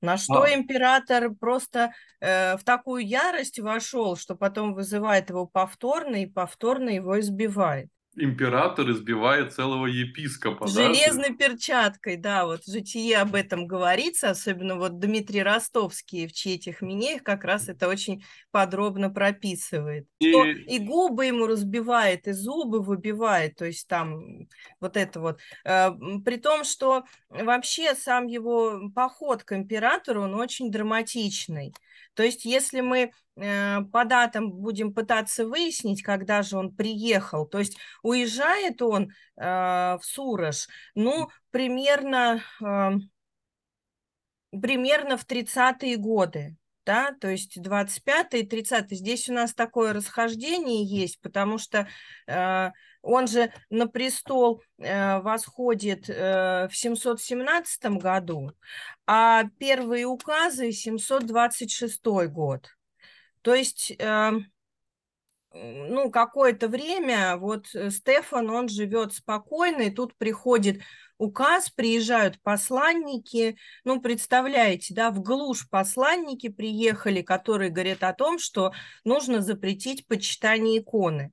На 0.00 0.16
что 0.16 0.42
а. 0.42 0.52
император 0.52 1.32
просто 1.34 1.92
э, 2.20 2.56
в 2.56 2.64
такую 2.64 3.06
ярость 3.06 3.60
вошел, 3.60 4.16
что 4.16 4.34
потом 4.34 4.74
вызывает 4.74 5.30
его 5.30 5.46
повторно 5.46 6.16
и 6.16 6.26
повторно 6.26 6.88
его 6.88 7.20
избивает 7.20 7.88
император 8.16 8.90
избивает 8.90 9.52
целого 9.52 9.86
епископа. 9.86 10.66
Железной 10.66 11.30
да? 11.30 11.34
перчаткой, 11.34 12.16
да, 12.16 12.44
вот 12.44 12.64
в 12.64 12.70
житие 12.70 13.18
об 13.18 13.34
этом 13.34 13.66
говорится, 13.66 14.30
особенно 14.30 14.76
вот 14.76 14.98
Дмитрий 14.98 15.42
Ростовский 15.42 16.26
в 16.26 16.32
«Чьих 16.32 16.82
минеях» 16.82 17.22
как 17.22 17.44
раз 17.44 17.68
это 17.68 17.88
очень 17.88 18.24
подробно 18.50 19.08
прописывает. 19.10 20.06
И... 20.18 20.30
Что 20.30 20.44
и 20.44 20.78
губы 20.78 21.26
ему 21.26 21.46
разбивает, 21.46 22.28
и 22.28 22.32
зубы 22.32 22.82
выбивает, 22.82 23.56
то 23.56 23.64
есть 23.64 23.88
там 23.88 24.46
вот 24.80 24.96
это 24.96 25.20
вот. 25.20 25.40
Э, 25.64 25.90
при 26.24 26.36
том, 26.36 26.64
что 26.64 27.04
вообще 27.30 27.94
сам 27.94 28.26
его 28.26 28.90
поход 28.94 29.42
к 29.44 29.54
императору, 29.54 30.22
он 30.22 30.34
очень 30.34 30.70
драматичный. 30.70 31.72
То 32.14 32.22
есть 32.22 32.44
если 32.44 32.80
мы 32.80 33.12
э, 33.36 33.80
по 33.92 34.04
датам 34.04 34.52
будем 34.52 34.92
пытаться 34.92 35.46
выяснить, 35.46 36.02
когда 36.02 36.42
же 36.42 36.58
он 36.58 36.74
приехал, 36.74 37.46
то 37.46 37.58
есть 37.58 37.76
уезжает 38.02 38.82
он 38.82 39.10
э, 39.36 39.44
в 39.44 40.00
Сурож, 40.02 40.68
ну, 40.94 41.28
примерно, 41.50 42.42
э, 42.60 42.90
примерно 44.50 45.16
в 45.16 45.24
30-е 45.24 45.96
годы, 45.96 46.56
да, 46.84 47.14
то 47.20 47.28
есть 47.28 47.60
25 47.60 48.34
и 48.34 48.42
30 48.46 48.90
Здесь 48.90 49.28
у 49.28 49.32
нас 49.32 49.54
такое 49.54 49.92
расхождение 49.92 50.84
есть, 50.84 51.20
потому 51.20 51.58
что 51.58 51.88
э, 52.26 52.70
он 53.02 53.26
же 53.26 53.52
на 53.68 53.86
престол 53.88 54.62
э, 54.78 55.20
восходит 55.20 56.08
э, 56.08 56.68
в 56.70 56.76
717 56.76 57.84
году, 57.98 58.52
а 59.06 59.44
первые 59.58 60.06
указы 60.06 60.72
726 60.72 62.04
год. 62.28 62.68
То 63.42 63.54
есть, 63.54 63.92
э, 63.98 64.30
ну, 65.52 66.10
какое-то 66.10 66.68
время 66.68 67.36
вот 67.36 67.66
Стефан, 67.66 68.48
он 68.48 68.68
живет 68.68 69.12
спокойно, 69.12 69.82
и 69.82 69.90
тут 69.90 70.16
приходит 70.16 70.80
указ, 71.18 71.70
приезжают 71.70 72.40
посланники, 72.42 73.56
ну, 73.84 74.00
представляете, 74.00 74.94
да, 74.94 75.10
в 75.10 75.20
глушь 75.20 75.68
посланники 75.68 76.48
приехали, 76.48 77.22
которые 77.22 77.70
говорят 77.70 78.02
о 78.04 78.12
том, 78.12 78.38
что 78.38 78.72
нужно 79.04 79.40
запретить 79.40 80.06
почитание 80.06 80.78
иконы. 80.78 81.32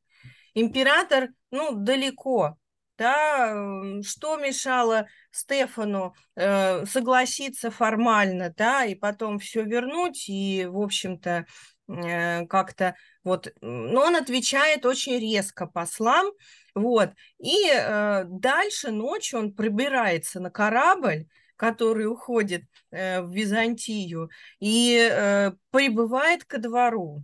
Император, 0.60 1.30
ну, 1.52 1.72
далеко, 1.74 2.58
да, 2.98 4.02
что 4.04 4.36
мешало 4.36 5.08
Стефану 5.32 6.14
э, 6.36 6.86
согласиться 6.86 7.72
формально, 7.72 8.54
да, 8.56 8.84
и 8.84 8.94
потом 8.94 9.40
все 9.40 9.64
вернуть, 9.64 10.28
и, 10.28 10.66
в 10.70 10.80
общем-то, 10.82 11.46
э, 11.88 12.46
как-то 12.48 12.96
вот, 13.24 13.54
но 13.62 14.02
он 14.02 14.16
отвечает 14.16 14.86
очень 14.86 15.18
резко 15.18 15.66
послам, 15.66 16.28
вот, 16.76 17.12
и 17.38 17.70
э, 17.72 18.26
дальше 18.28 18.92
ночью 18.92 19.40
он 19.40 19.54
пробирается 19.54 20.40
на 20.42 20.50
корабль, 20.52 21.26
который 21.56 22.06
уходит 22.06 22.64
э, 22.92 23.22
в 23.22 23.32
Византию, 23.32 24.30
и 24.60 25.10
э, 25.10 25.52
прибывает 25.72 26.44
ко 26.44 26.58
двору. 26.58 27.24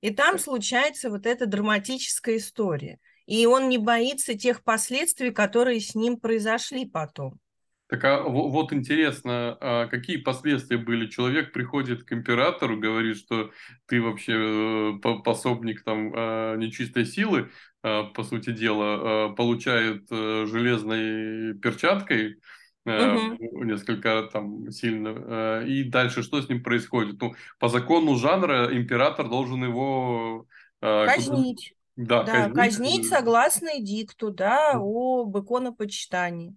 И 0.00 0.10
там 0.10 0.38
случается 0.38 1.10
вот 1.10 1.26
эта 1.26 1.46
драматическая 1.46 2.36
история. 2.36 2.98
И 3.26 3.46
он 3.46 3.68
не 3.68 3.78
боится 3.78 4.34
тех 4.34 4.64
последствий, 4.64 5.30
которые 5.30 5.80
с 5.80 5.94
ним 5.94 6.18
произошли 6.18 6.86
потом. 6.86 7.38
Так 7.90 8.04
а 8.04 8.22
вот 8.22 8.72
интересно, 8.72 9.58
а 9.60 9.86
какие 9.88 10.16
последствия 10.16 10.78
были? 10.78 11.08
Человек 11.08 11.52
приходит 11.52 12.04
к 12.04 12.12
императору, 12.12 12.78
говорит, 12.78 13.16
что 13.16 13.50
ты 13.86 14.00
вообще 14.00 14.94
э, 14.94 15.18
пособник 15.24 15.82
там 15.82 16.12
а, 16.14 16.54
нечистой 16.54 17.04
силы, 17.04 17.50
а, 17.82 18.04
по 18.04 18.22
сути 18.22 18.52
дела, 18.52 19.34
получает 19.34 20.04
э, 20.12 20.46
железной 20.46 21.54
перчаткой, 21.58 22.36
угу. 22.84 23.64
несколько 23.64 24.28
там 24.32 24.70
сильно. 24.70 25.62
И 25.66 25.84
дальше 25.84 26.22
что 26.22 26.40
с 26.40 26.48
ним 26.48 26.62
происходит? 26.62 27.20
Ну, 27.20 27.34
по 27.58 27.68
закону 27.68 28.16
жанра 28.16 28.74
император 28.76 29.28
должен 29.28 29.62
его... 29.64 30.46
Казнить. 30.80 31.74
Да, 31.96 32.22
да 32.22 32.32
казнить. 32.32 32.54
казнить 32.54 33.08
согласно 33.08 33.68
эдикту, 33.78 34.30
да, 34.30 34.72
об 34.74 35.36
иконопочитании. 35.36 36.56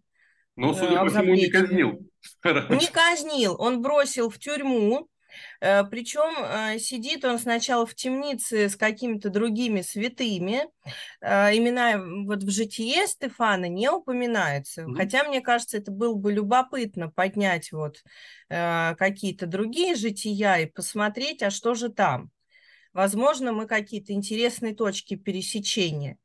Ну, 0.56 0.74
судя 0.74 1.00
по 1.00 1.10
всему, 1.10 1.34
не 1.34 1.50
казнил. 1.50 2.00
Не 2.43 2.88
казнил, 2.88 3.56
он 3.60 3.82
бросил 3.82 4.30
в 4.30 4.38
тюрьму, 4.39 5.02
э, 5.02 5.12
причем 5.60 6.34
э, 6.38 6.80
сидит 6.80 7.26
он 7.26 7.39
сначала 7.39 7.86
в 7.86 7.96
темнице 7.96 8.69
с 8.69 8.76
какими-то 8.76 9.30
другими 9.30 9.82
святыми. 9.82 10.65
Э, 11.22 11.56
имена 11.56 11.98
вот 12.26 12.43
в 12.43 12.50
житие 12.50 13.08
Стефана 13.08 13.67
не 13.67 13.89
упоминаются. 13.89 14.82
Mm-hmm. 14.82 14.96
Хотя, 14.96 15.24
мне 15.24 15.41
кажется, 15.41 15.78
это 15.78 15.91
было 15.91 16.15
бы 16.15 16.32
любопытно 16.32 17.10
поднять 17.10 17.72
вот 17.72 18.04
какие-то 18.50 19.48
другие 19.48 19.96
жития 19.96 20.58
и 20.58 20.65
посмотреть, 20.67 21.41
а 21.41 21.50
что 21.50 21.74
же 21.74 21.89
там. 21.89 22.30
Возможно, 22.93 23.52
мы 23.52 23.65
какие-то 23.65 24.13
интересные 24.13 24.76
точки 24.76 25.15
пересечения. 25.15 26.17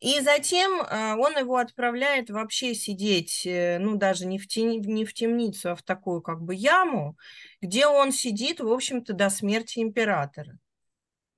И 0.00 0.20
затем 0.20 0.80
он 1.18 1.38
его 1.38 1.56
отправляет 1.56 2.28
вообще 2.28 2.74
сидеть, 2.74 3.42
ну, 3.46 3.96
даже 3.96 4.26
не 4.26 4.38
в, 4.38 4.46
тени, 4.46 4.76
не 4.76 5.06
в 5.06 5.14
темницу, 5.14 5.70
а 5.70 5.74
в 5.74 5.82
такую 5.82 6.20
как 6.20 6.42
бы 6.42 6.54
яму, 6.54 7.16
где 7.62 7.86
он 7.86 8.12
сидит, 8.12 8.60
в 8.60 8.70
общем-то, 8.70 9.14
до 9.14 9.30
смерти 9.30 9.78
императора. 9.78 10.58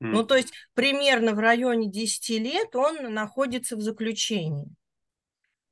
Mm. 0.01 0.09
Ну, 0.09 0.25
то 0.25 0.37
есть 0.37 0.53
примерно 0.75 1.35
в 1.35 1.39
районе 1.39 1.91
10 1.91 2.29
лет 2.41 2.75
он 2.75 3.13
находится 3.13 3.77
в 3.77 3.81
заключении. 3.81 4.69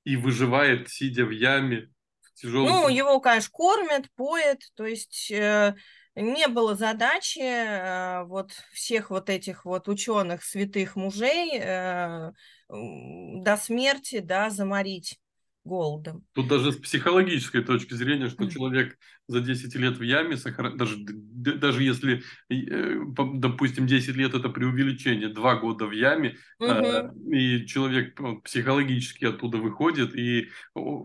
И 0.05 0.17
выживает, 0.17 0.89
сидя 0.89 1.25
в 1.25 1.31
яме, 1.31 1.91
в 2.21 2.33
тяжелом... 2.35 2.69
Ну, 2.69 2.89
его, 2.89 3.21
конечно, 3.21 3.51
кормят, 3.53 4.07
поят, 4.15 4.61
то 4.75 4.87
есть 4.87 5.31
э, 5.31 5.75
не 6.17 6.49
было 6.49 6.75
задачи 6.75 7.41
э, 7.41 8.25
вот 8.25 8.53
всех 8.73 9.11
вот 9.11 9.31
этих 9.31 9.65
вот 9.65 9.89
ученых, 9.89 10.45
святых 10.45 10.97
мужей 10.97 11.59
э, 11.61 12.33
до 12.69 13.57
смерти, 13.57 14.21
да, 14.21 14.51
заморить 14.51 15.21
голодом. 15.67 16.25
Тут 16.33 16.49
даже 16.49 16.73
с 16.73 16.77
психологической 16.77 17.63
точки 17.63 17.95
зрения, 17.95 18.29
что 18.29 18.49
человек 18.49 18.97
за 19.29 19.41
10 19.41 19.75
лет 19.75 19.99
в 19.99 20.03
яме, 20.03 20.37
даже, 20.77 20.97
даже 20.99 21.83
если, 21.83 22.23
э, 22.49 23.01
допустим, 23.35 23.87
10 23.87 24.15
лет 24.17 24.35
это 24.35 24.49
преувеличение, 24.49 25.29
2 25.29 25.57
года 25.57 25.87
в 25.87 25.93
яме, 25.93 26.37
угу. 26.59 27.33
и 27.33 27.67
человек 27.67 28.19
психологически 28.45 29.25
оттуда 29.25 29.59
выходит, 29.59 30.15
и 30.15 30.49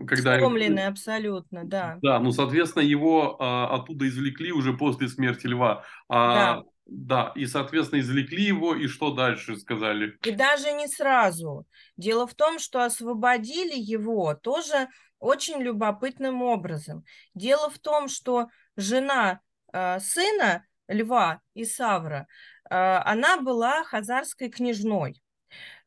когда... 0.06 0.38
Сломленный 0.38 0.86
абсолютно, 0.86 1.64
да. 1.64 1.98
Да, 2.02 2.20
ну, 2.20 2.32
соответственно, 2.32 2.84
его 2.84 3.36
а, 3.40 3.74
оттуда 3.74 4.06
извлекли 4.08 4.52
уже 4.52 4.72
после 4.72 5.08
смерти 5.08 5.46
льва. 5.46 5.84
А 6.08 6.62
да. 6.62 6.71
Да, 6.94 7.32
и, 7.34 7.46
соответственно, 7.46 8.00
извлекли 8.00 8.44
его, 8.44 8.74
и 8.74 8.86
что 8.86 9.14
дальше 9.14 9.56
сказали? 9.56 10.18
И 10.22 10.30
даже 10.30 10.72
не 10.72 10.88
сразу. 10.88 11.66
Дело 11.96 12.26
в 12.26 12.34
том, 12.34 12.58
что 12.58 12.84
освободили 12.84 13.74
его 13.74 14.34
тоже 14.34 14.88
очень 15.18 15.62
любопытным 15.62 16.42
образом. 16.42 17.04
Дело 17.34 17.70
в 17.70 17.78
том, 17.78 18.08
что 18.08 18.48
жена 18.76 19.40
э, 19.72 20.00
сына 20.00 20.66
Льва 20.86 21.40
Исавра, 21.54 22.26
э, 22.68 22.74
она 22.74 23.40
была 23.40 23.84
хазарской 23.84 24.50
княжной. 24.50 25.22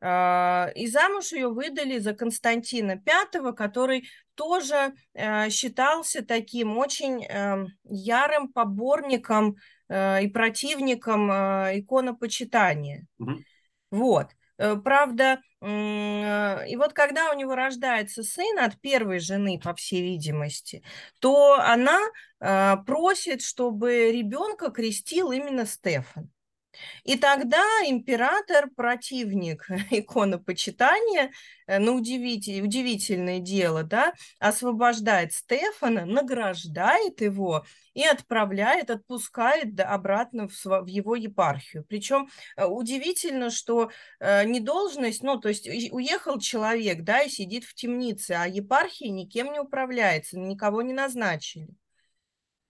Э, 0.00 0.72
и 0.74 0.88
замуж 0.88 1.30
ее 1.30 1.50
выдали 1.50 1.98
за 1.98 2.14
Константина 2.14 3.00
V, 3.06 3.52
который 3.52 4.08
тоже 4.34 4.92
э, 5.14 5.50
считался 5.50 6.24
таким 6.24 6.76
очень 6.78 7.24
э, 7.24 7.66
ярым 7.84 8.52
поборником 8.52 9.56
и 9.88 10.28
противником 10.28 11.30
э, 11.30 11.80
иконопочитания. 11.80 13.06
Угу. 13.18 13.36
Вот. 13.92 14.28
Э, 14.58 14.76
правда, 14.76 15.40
и 15.62 16.76
вот 16.76 16.92
когда 16.92 17.32
у 17.32 17.36
него 17.36 17.54
рождается 17.54 18.22
сын 18.22 18.58
от 18.58 18.80
первой 18.80 19.18
жены, 19.18 19.58
по 19.58 19.74
всей 19.74 20.02
видимости, 20.02 20.84
то 21.18 21.54
она 21.54 21.98
просит, 22.84 23.40
чтобы 23.42 24.12
ребенка 24.12 24.70
крестил 24.70 25.32
именно 25.32 25.64
Стефан. 25.64 26.30
И 27.04 27.16
тогда 27.16 27.62
император, 27.84 28.68
противник 28.74 29.66
иконопочитания, 29.90 31.32
э, 31.66 31.78
ну, 31.78 31.96
удивитель, 31.96 32.62
удивительное 32.62 33.38
дело, 33.38 33.82
да, 33.82 34.12
освобождает 34.38 35.32
Стефана, 35.32 36.04
награждает 36.06 37.20
его 37.20 37.64
и 37.94 38.04
отправляет, 38.04 38.90
отпускает 38.90 39.78
обратно 39.80 40.48
в, 40.48 40.64
в 40.64 40.86
его 40.86 41.16
епархию. 41.16 41.84
Причем 41.88 42.28
э, 42.56 42.64
удивительно, 42.64 43.50
что 43.50 43.90
э, 44.20 44.44
не 44.44 44.60
должность, 44.60 45.22
ну, 45.22 45.38
то 45.38 45.48
есть 45.48 45.68
уехал 45.68 46.38
человек, 46.38 47.02
да, 47.02 47.22
и 47.22 47.28
сидит 47.28 47.64
в 47.64 47.74
темнице, 47.74 48.32
а 48.32 48.46
епархия 48.46 49.10
никем 49.10 49.52
не 49.52 49.60
управляется, 49.60 50.38
никого 50.38 50.82
не 50.82 50.92
назначили. 50.92 51.68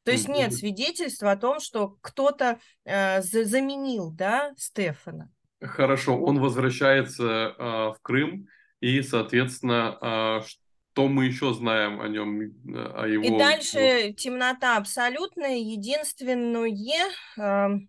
То 0.07 0.12
есть 0.12 0.29
нет 0.29 0.55
свидетельства 0.55 1.33
о 1.33 1.37
том, 1.37 1.59
что 1.59 1.97
кто-то 2.01 2.61
э, 2.85 3.21
заменил, 3.23 4.12
да, 4.12 4.53
Стефана. 4.57 5.33
Хорошо, 5.61 6.16
он 6.16 6.38
возвращается 6.38 7.25
э, 7.25 7.62
в 7.62 7.97
Крым, 8.03 8.47
и, 8.81 9.03
соответственно, 9.03 9.99
э, 10.01 10.47
что 10.47 11.09
мы 11.09 11.25
еще 11.27 11.53
знаем 11.55 12.01
о 12.01 12.07
нем, 12.07 12.40
о 12.95 13.07
его... 13.09 13.25
И 13.25 13.37
дальше 13.37 14.14
темнота 14.16 14.77
абсолютная, 14.77 15.57
единственное, 15.57 16.71
э, 17.37 17.81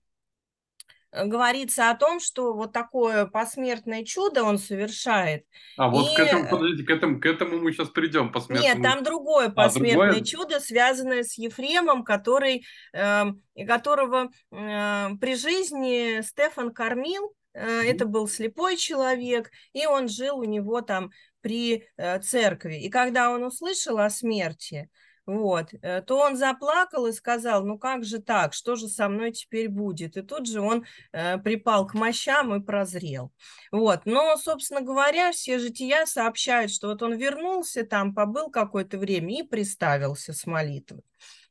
говорится 1.12 1.90
о 1.90 1.96
том, 1.96 2.20
что 2.20 2.54
вот 2.54 2.74
такое 2.74 3.26
посмертное 3.26 4.04
чудо 4.04 4.44
он 4.44 4.58
совершает. 4.58 5.46
А 5.78 5.90
вот 5.90 6.12
и... 6.12 6.16
к 6.16 6.20
этому, 6.20 6.50
подождите, 6.50 6.84
к 6.84 6.90
этому, 6.90 7.20
к 7.20 7.26
этому 7.26 7.60
мы 7.60 7.72
сейчас 7.72 7.90
придем. 7.90 8.32
Посмертному... 8.32 8.74
Нет, 8.76 8.84
там 8.84 9.04
другое 9.04 9.50
посмертное 9.50 10.10
а, 10.10 10.14
другое? 10.14 10.26
чудо, 10.26 10.60
связанное 10.60 11.24
с 11.24 11.38
Ефремом, 11.38 12.04
который, 12.04 12.66
э, 12.94 13.26
которого 13.68 14.30
э, 14.52 15.10
при 15.20 15.36
жизни 15.36 16.22
Стефан 16.22 16.74
кормил, 16.74 17.34
э, 17.54 17.84
это 17.84 18.06
был 18.06 18.28
слепой 18.28 18.76
человек, 18.76 19.50
и 19.74 19.86
он 19.86 20.08
жил 20.08 20.40
у 20.40 20.44
него 20.44 20.82
там 20.82 21.12
при 21.42 21.88
э, 21.96 22.20
церкви. 22.20 22.76
И 22.76 22.90
когда 22.90 23.32
он 23.32 23.44
услышал 23.44 24.00
о 24.00 24.10
смерти, 24.10 24.90
вот, 25.28 25.74
э, 25.82 26.02
то 26.02 26.20
он 26.20 26.38
заплакал 26.38 27.06
и 27.06 27.12
сказал, 27.12 27.66
ну 27.66 27.78
как 27.78 28.06
же 28.06 28.20
так, 28.20 28.54
что 28.54 28.76
же 28.76 28.88
со 28.88 29.10
мной 29.10 29.34
теперь 29.34 29.68
будет? 29.68 30.16
И 30.16 30.22
тут 30.22 30.48
же 30.48 30.62
он 30.62 30.86
э, 31.12 31.38
припал 31.38 31.86
к 31.86 31.94
мощам 31.94 32.56
и 32.56 32.64
прозрел. 32.64 33.34
Вот, 33.72 34.06
но, 34.06 34.38
собственно 34.38 34.80
говоря, 34.82 35.34
все 35.34 35.60
жития 35.60 36.06
сообщают, 36.06 36.72
что 36.72 36.88
вот 36.88 37.04
он 37.04 37.16
вернулся 37.18 37.84
там, 37.84 38.16
побыл 38.16 38.50
какое-то 38.50 38.98
время 38.98 39.42
и 39.42 39.44
приставился 39.44 40.32
с 40.32 40.46
молитвой. 40.48 41.02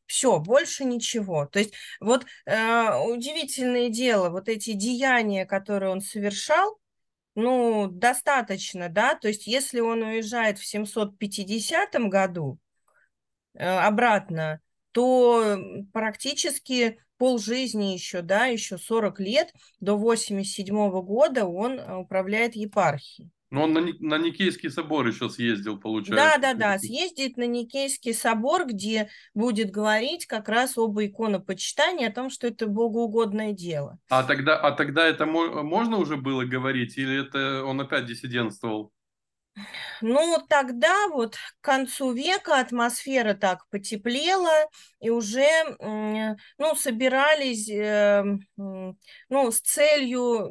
Все, 0.07 0.39
больше 0.39 0.85
ничего. 0.85 1.45
То 1.45 1.59
есть 1.59 1.75
вот 2.01 2.25
э, 2.47 2.97
удивительное 3.07 3.91
дело, 3.91 4.31
вот 4.31 4.49
эти 4.49 4.73
деяния, 4.73 5.45
которые 5.45 5.91
он 5.93 6.01
совершал, 6.01 6.79
ну, 7.35 7.89
достаточно, 7.89 8.89
да, 8.89 9.15
то 9.15 9.29
есть 9.29 9.47
если 9.47 9.81
он 9.81 10.03
уезжает 10.03 10.59
в 10.59 10.65
750 10.65 11.93
году, 12.09 12.59
обратно, 13.59 14.61
то 14.93 15.59
практически 15.93 16.99
полжизни 17.19 17.93
еще, 17.95 18.23
да, 18.23 18.47
еще 18.47 18.79
40 18.79 19.21
лет, 19.21 19.53
до 19.81 19.97
87 19.97 20.75
-го 20.75 21.03
года 21.03 21.47
он 21.47 21.79
э, 21.79 21.97
управляет 21.97 22.57
епархией. 22.57 23.31
Но 23.51 23.63
он 23.63 23.73
на, 23.73 23.81
на 23.81 24.19
Никейский 24.19 24.71
собор 24.71 25.07
еще 25.07 25.31
съездил, 25.31 25.79
получается. 25.79 26.39
Да, 26.39 26.39
да, 26.39 26.55
да, 26.55 26.79
съездит 26.79 27.37
на 27.37 27.47
Никейский 27.47 28.13
собор, 28.13 28.67
где 28.67 29.09
будет 29.35 29.71
говорить 29.71 30.27
как 30.27 30.49
раз 30.49 30.77
об 30.77 30.99
иконопочитании, 30.99 32.07
о 32.07 32.13
том, 32.13 32.29
что 32.29 32.49
это 32.49 32.67
богоугодное 32.67 33.53
дело. 33.53 33.99
А 34.11 34.25
тогда, 34.25 34.59
а 34.59 34.73
тогда 34.73 35.07
это 35.07 35.27
можно 35.27 35.99
уже 35.99 36.17
было 36.17 36.45
говорить, 36.45 36.99
или 36.99 37.25
это 37.25 37.65
он 37.65 37.81
опять 37.81 38.07
диссидентствовал? 38.07 38.93
Ну, 40.01 40.39
тогда 40.49 41.09
вот 41.09 41.37
к 41.37 41.65
концу 41.65 42.13
века 42.13 42.61
атмосфера 42.61 43.35
так 43.35 43.69
потеплела, 43.71 44.69
и 45.01 45.11
уже, 45.11 45.47
ну, 45.79 46.75
собирались, 46.75 47.69
эм, 47.71 48.41
ну, 48.57 49.51
с 49.51 49.61
целью 49.61 50.49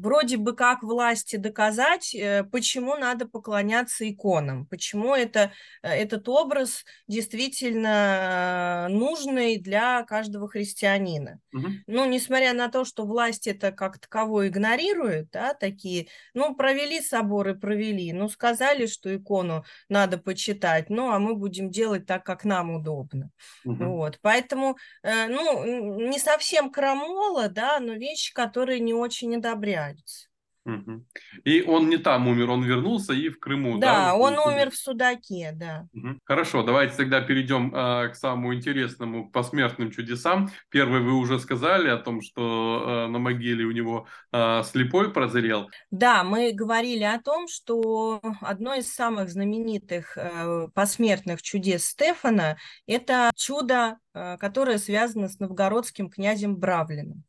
вроде 0.00 0.36
бы 0.36 0.54
как 0.54 0.82
власти 0.82 1.36
доказать, 1.36 2.14
э, 2.14 2.44
почему 2.44 2.96
надо 2.96 3.26
поклоняться 3.26 4.08
иконам, 4.08 4.66
почему 4.66 5.14
это, 5.14 5.52
э, 5.82 5.88
этот 5.88 6.28
образ 6.28 6.84
действительно 7.08 8.88
нужный 8.90 9.58
для 9.58 10.02
каждого 10.04 10.48
христианина. 10.48 11.40
Угу. 11.52 11.66
Ну, 11.86 12.04
несмотря 12.06 12.52
на 12.52 12.68
то, 12.68 12.84
что 12.84 13.06
власть 13.06 13.46
это 13.46 13.72
как 13.72 13.98
таково 13.98 14.48
игнорирует, 14.48 15.30
да, 15.30 15.54
такие, 15.54 16.08
ну, 16.34 16.54
провели 16.54 17.00
соборы, 17.00 17.54
провели, 17.54 18.12
ну, 18.12 18.28
сказали, 18.28 18.83
что 18.86 19.14
икону 19.14 19.64
надо 19.88 20.18
почитать, 20.18 20.90
ну, 20.90 21.10
а 21.10 21.18
мы 21.18 21.34
будем 21.34 21.70
делать 21.70 22.06
так, 22.06 22.24
как 22.24 22.44
нам 22.44 22.70
удобно. 22.70 23.30
Угу. 23.64 23.84
Вот, 23.84 24.18
поэтому, 24.22 24.76
э, 25.02 25.26
ну, 25.28 26.08
не 26.08 26.18
совсем 26.18 26.70
крамола, 26.70 27.48
да, 27.48 27.80
но 27.80 27.94
вещи, 27.94 28.32
которые 28.32 28.80
не 28.80 28.94
очень 28.94 29.36
одобряются. 29.36 30.28
Угу. 30.64 31.04
И 31.44 31.62
он 31.62 31.88
не 31.90 31.98
там 31.98 32.26
умер, 32.26 32.50
он 32.50 32.64
вернулся 32.64 33.12
и 33.12 33.28
в 33.28 33.38
Крыму. 33.38 33.78
Да, 33.78 34.06
да 34.06 34.14
он 34.14 34.38
умер 34.38 34.70
в 34.70 34.76
Судаке, 34.76 35.52
да. 35.54 35.86
Угу. 35.92 36.20
Хорошо, 36.24 36.62
давайте 36.62 36.96
тогда 36.96 37.20
перейдем 37.20 37.74
э, 37.74 38.08
к 38.08 38.14
самому 38.14 38.54
интересному, 38.54 39.28
к 39.28 39.32
посмертным 39.32 39.90
чудесам. 39.90 40.50
Первый 40.70 41.02
вы 41.02 41.12
уже 41.12 41.38
сказали 41.38 41.88
о 41.88 41.98
том, 41.98 42.22
что 42.22 43.06
э, 43.06 43.10
на 43.10 43.18
могиле 43.18 43.64
у 43.64 43.72
него 43.72 44.06
э, 44.32 44.62
слепой 44.64 45.12
прозрел. 45.12 45.70
Да, 45.90 46.24
мы 46.24 46.52
говорили 46.52 47.04
о 47.04 47.20
том, 47.20 47.46
что 47.46 48.22
одно 48.40 48.74
из 48.74 48.90
самых 48.92 49.28
знаменитых 49.28 50.16
э, 50.16 50.68
посмертных 50.74 51.42
чудес 51.42 51.84
Стефана– 51.84 52.56
это 52.86 53.30
чудо, 53.36 53.98
э, 54.14 54.38
которое 54.38 54.78
связано 54.78 55.28
с 55.28 55.38
новгородским 55.38 56.08
князем 56.08 56.56
Бравлиным. 56.56 57.24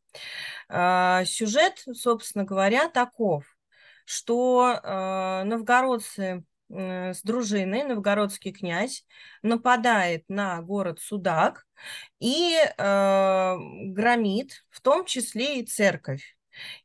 А, 0.68 1.24
сюжет, 1.24 1.84
собственно 1.94 2.44
говоря, 2.44 2.88
таков, 2.88 3.44
что 4.04 4.80
а, 4.82 5.44
новгородцы 5.44 6.44
с 6.68 7.22
дружиной, 7.22 7.84
новгородский 7.84 8.52
князь, 8.52 9.04
нападает 9.42 10.24
на 10.28 10.60
город 10.62 10.98
Судак 11.00 11.64
и 12.18 12.56
э, 12.56 13.56
громит, 13.92 14.64
в 14.70 14.80
том 14.80 15.04
числе 15.04 15.60
и 15.60 15.64
церковь. 15.64 16.36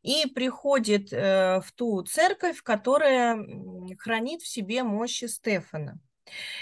И 0.01 0.27
приходит 0.27 1.11
э, 1.11 1.61
в 1.61 1.71
ту 1.71 2.03
церковь, 2.03 2.61
которая 2.61 3.43
хранит 3.97 4.41
в 4.41 4.47
себе 4.47 4.83
мощи 4.83 5.25
Стефана. 5.25 5.99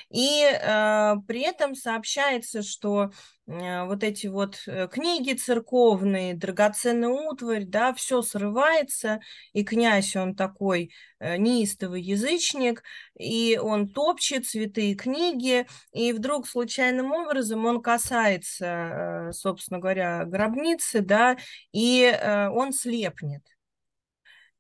И 0.10 0.44
э, 0.44 1.16
при 1.28 1.42
этом 1.42 1.76
сообщается, 1.76 2.64
что 2.64 3.12
э, 3.48 3.86
вот 3.86 4.04
эти 4.04 4.28
вот 4.28 4.62
э, 4.68 4.88
книги 4.88 5.34
церковные, 5.34 6.34
драгоценный 6.34 7.08
утварь, 7.08 7.66
да, 7.66 7.94
все 7.94 8.22
срывается, 8.22 9.20
и 9.54 9.64
князь, 9.64 10.16
он 10.16 10.36
такой 10.36 10.92
э, 11.20 11.38
неистовый 11.38 12.02
язычник, 12.02 12.84
и 13.18 13.60
он 13.62 13.90
топчет 13.90 14.46
святые 14.46 14.96
книги, 14.96 15.68
и 15.92 16.14
вдруг 16.14 16.48
случайным 16.48 17.12
образом 17.12 17.66
он 17.66 17.82
касается, 17.82 19.30
э, 19.30 19.32
собственно 19.34 19.80
говоря, 19.80 20.26
гробницы, 20.26 21.02
да, 21.02 21.38
и 21.72 22.04
э, 22.04 22.50
он 22.50 22.74
слепнет. 22.74 23.44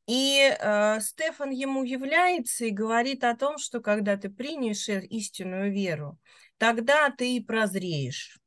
И 0.09 0.41
э, 0.41 0.99
Стефан 1.01 1.51
ему 1.51 1.83
является 1.83 2.65
и 2.65 2.71
говорит 2.71 3.23
о 3.23 3.35
том, 3.35 3.59
что 3.59 3.79
когда 3.79 4.17
ты 4.17 4.31
принешь 4.31 4.89
истинную 4.89 5.71
веру, 5.71 6.17
тогда 6.57 7.11
ты 7.11 7.35
и 7.35 7.39
прозреешь. 7.39 8.39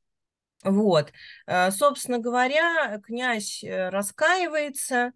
Вот, 0.64 1.12
э, 1.46 1.70
собственно 1.70 2.18
говоря, 2.18 3.01
князь 3.05 3.62
э, 3.62 3.90
раскаивается, 3.90 5.12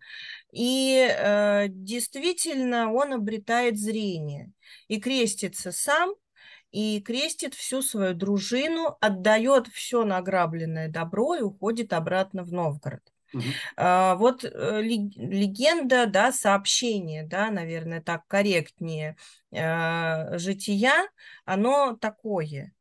и 0.52 1.08
э, 1.10 1.66
действительно 1.68 2.92
он 2.92 3.14
обретает 3.14 3.76
зрение 3.76 4.52
и 4.86 5.00
крестится 5.00 5.72
сам, 5.72 6.14
и 6.70 7.00
крестит 7.00 7.54
всю 7.54 7.82
свою 7.82 8.14
дружину, 8.14 8.96
отдает 9.00 9.66
все 9.66 10.04
награбленное 10.04 10.88
добро 10.88 11.34
и 11.34 11.42
уходит 11.42 11.92
обратно 11.92 12.44
в 12.44 12.52
Новгород. 12.52 13.02
А, 13.76 14.14
вот 14.16 14.44
э, 14.44 14.80
легенда, 14.82 16.06
да, 16.06 16.32
сообщение, 16.32 17.26
да, 17.26 17.50
наверное, 17.50 18.00
так 18.00 18.26
корректнее 18.26 19.16
а, 19.52 20.36
жития, 20.38 21.08
оно 21.44 21.96
такое. 21.96 22.72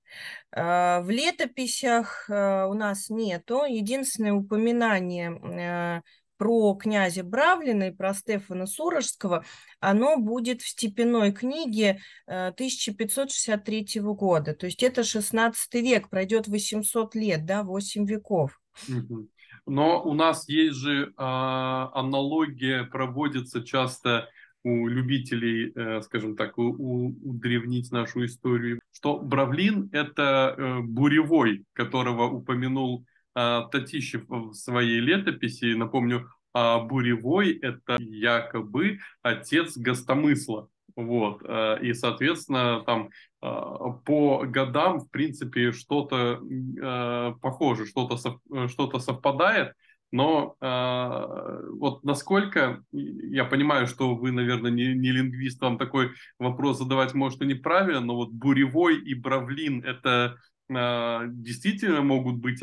А, 0.52 1.02
в 1.02 1.10
летописях 1.10 2.26
у 2.30 2.74
нас 2.74 3.10
нету. 3.10 3.64
Единственное 3.64 4.34
упоминание 4.34 6.02
про 6.38 6.76
князя 6.76 7.24
Бравлина 7.24 7.84
и 7.84 7.92
про 7.92 8.14
Стефана 8.14 8.66
Сурожского, 8.68 9.46
оно 9.80 10.18
будет 10.18 10.62
в 10.62 10.68
степенной 10.68 11.32
книге 11.32 12.02
1563 12.26 14.02
года. 14.02 14.54
То 14.54 14.66
есть 14.66 14.84
это 14.84 15.04
16 15.04 15.74
век, 15.76 16.10
пройдет 16.10 16.48
800 16.48 17.16
лет, 17.16 17.46
да, 17.46 17.64
8 17.64 18.06
веков. 18.06 18.60
Угу. 18.90 19.30
Но 19.66 20.04
у 20.04 20.14
нас 20.14 20.48
есть 20.48 20.78
же 20.78 21.14
а, 21.18 21.90
аналогия, 21.94 22.84
проводится 22.84 23.64
часто 23.64 24.30
у 24.66 24.88
любителей, 24.88 25.72
э, 25.76 26.02
скажем 26.02 26.36
так, 26.36 26.58
удревнить 26.58 27.92
нашу 27.92 28.26
историю, 28.26 28.80
что 28.92 29.20
Бравлин– 29.20 29.90
это 29.92 30.56
э, 30.58 30.80
буревой, 30.82 31.66
которого 31.74 32.24
упомянул 32.24 33.06
э, 33.36 33.62
Татищев 33.72 34.24
в 34.28 34.54
своей 34.54 35.00
летописи. 35.00 35.76
Напомню, 35.76 36.32
а 36.52 36.80
буревой– 36.80 37.52
это 37.62 37.98
якобы 38.00 38.98
отец 39.22 39.78
гостомысла. 39.78 40.68
Вот. 40.96 41.42
Э, 41.44 41.78
и, 41.82 41.94
соответственно, 41.94 42.82
там 42.86 43.10
э, 43.42 43.48
по 44.06 44.46
годам, 44.46 45.00
в 45.00 45.10
принципе, 45.10 45.72
что-то 45.72 46.40
э, 46.42 47.34
похоже, 47.42 47.86
что-то 47.86 48.18
что 48.68 49.00
совпадает, 49.00 49.74
но 50.12 50.56
вот 50.62 52.04
насколько, 52.06 52.82
я 52.94 53.44
понимаю, 53.44 53.86
что 53.86 54.16
вы, 54.16 54.32
наверное, 54.32 54.72
не, 54.72 54.94
не 54.94 55.12
лингвист, 55.12 55.60
вам 55.60 55.78
такой 55.78 56.12
вопрос 56.40 56.78
задавать 56.78 57.14
может 57.14 57.42
и 57.42 57.46
неправильно, 57.46 58.00
но 58.00 58.16
вот 58.16 58.32
буревой 58.32 58.98
и 58.98 59.14
бравлин– 59.14 59.84
это 59.86 60.38
действительно 60.70 62.02
могут 62.02 62.38
быть, 62.38 62.62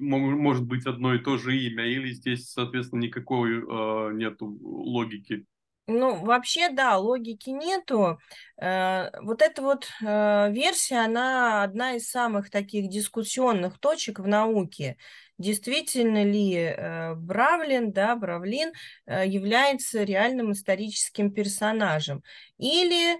может 0.00 0.64
быть 0.64 0.86
одно 0.86 1.14
и 1.14 1.20
то 1.20 1.38
же 1.38 1.56
имя, 1.56 1.86
или 1.86 2.10
здесь, 2.10 2.50
соответственно, 2.50 3.02
никакой 3.02 4.14
нету 4.16 4.58
логики? 4.62 5.46
Ну, 5.88 6.14
вообще, 6.24 6.68
да, 6.70 6.96
логики 6.96 7.50
нету. 7.50 8.18
Э, 8.60 9.10
вот 9.20 9.42
эта 9.42 9.62
вот 9.62 9.88
э, 10.00 10.50
версия, 10.52 10.98
она 11.04 11.64
одна 11.64 11.94
из 11.96 12.08
самых 12.08 12.50
таких 12.50 12.88
дискуссионных 12.88 13.78
точек 13.80 14.20
в 14.20 14.26
науке. 14.28 14.96
Действительно 15.38 16.22
ли 16.22 16.54
э, 16.54 17.14
Бравлин, 17.16 17.90
да, 17.92 18.14
Бравлин 18.14 18.72
является 19.06 20.04
реальным 20.04 20.52
историческим 20.52 21.32
персонажем? 21.32 22.22
Или 22.58 23.18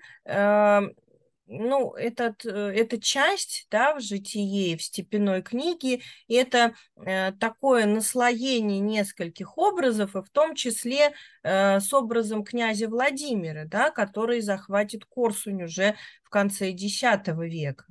ну, 1.52 1.92
этот, 1.92 2.44
э, 2.46 2.50
эта 2.50 3.00
часть 3.00 3.66
да, 3.70 3.94
в 3.94 4.00
житии, 4.00 4.76
в 4.76 4.82
степенной 4.82 5.42
книге, 5.42 6.00
это 6.28 6.74
э, 6.96 7.32
такое 7.32 7.86
наслоение 7.86 8.80
нескольких 8.80 9.58
образов, 9.58 10.16
и 10.16 10.22
в 10.22 10.30
том 10.30 10.54
числе 10.54 11.12
э, 11.42 11.80
с 11.80 11.92
образом 11.92 12.42
князя 12.42 12.88
Владимира, 12.88 13.66
да, 13.66 13.90
который 13.90 14.40
захватит 14.40 15.04
Корсунь 15.04 15.64
уже 15.64 15.96
в 16.22 16.30
конце 16.30 16.70
X 16.70 17.02
века. 17.02 17.84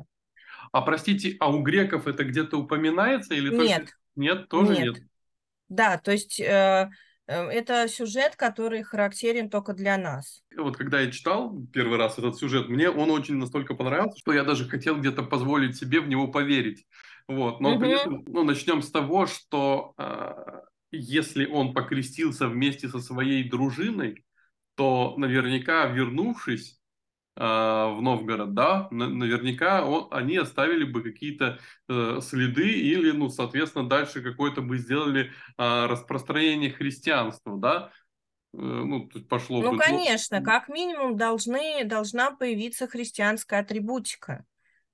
А 0.71 0.81
простите, 0.81 1.35
а 1.39 1.51
у 1.51 1.61
греков 1.61 2.07
это 2.07 2.23
где-то 2.23 2.57
упоминается 2.57 3.35
или 3.35 3.49
нет. 3.55 3.77
только... 3.77 3.93
Нет, 4.15 4.49
тоже 4.49 4.73
нет. 4.73 4.95
нет. 4.95 5.03
Да, 5.69 5.97
то 5.97 6.11
есть 6.11 6.39
э, 6.39 6.89
это 7.27 7.87
сюжет, 7.87 8.35
который 8.35 8.83
характерен 8.83 9.49
только 9.49 9.73
для 9.73 9.97
нас. 9.97 10.43
Вот 10.57 10.77
когда 10.77 10.99
я 10.99 11.11
читал 11.11 11.55
первый 11.71 11.97
раз 11.97 12.17
этот 12.17 12.37
сюжет, 12.37 12.69
мне 12.69 12.89
он 12.89 13.09
очень 13.11 13.35
настолько 13.35 13.73
понравился, 13.73 14.19
что 14.19 14.33
я 14.33 14.43
даже 14.43 14.67
хотел 14.67 14.97
где-то 14.97 15.23
позволить 15.23 15.77
себе 15.77 16.01
в 16.01 16.07
него 16.07 16.27
поверить. 16.27 16.85
Вот. 17.27 17.61
Но 17.61 17.75
угу. 17.75 18.23
ну, 18.27 18.43
начнем 18.43 18.81
с 18.81 18.91
того, 18.91 19.25
что 19.25 19.93
э, 19.97 20.33
если 20.91 21.45
он 21.45 21.73
покрестился 21.73 22.47
вместе 22.47 22.89
со 22.89 22.99
своей 22.99 23.49
дружиной, 23.49 24.25
то 24.75 25.15
наверняка, 25.17 25.85
вернувшись, 25.85 26.80
в 27.35 27.99
Новгород, 28.01 28.53
да, 28.53 28.87
наверняка 28.91 29.85
он, 29.85 30.07
они 30.11 30.35
оставили 30.35 30.83
бы 30.83 31.01
какие-то 31.01 31.59
э, 31.87 32.19
следы 32.21 32.69
или, 32.69 33.11
ну, 33.11 33.29
соответственно, 33.29 33.87
дальше 33.87 34.21
какое-то 34.21 34.61
бы 34.61 34.77
сделали 34.77 35.31
э, 35.57 35.85
распространение 35.85 36.71
христианства, 36.71 37.57
да, 37.57 37.91
э, 38.53 38.57
ну, 38.57 39.09
пошло 39.29 39.61
ну, 39.61 39.71
бы... 39.71 39.77
конечно, 39.77 40.41
как 40.43 40.67
минимум 40.67 41.15
должны, 41.15 41.85
должна 41.85 42.31
появиться 42.31 42.87
христианская 42.87 43.61
атрибутика 43.61 44.45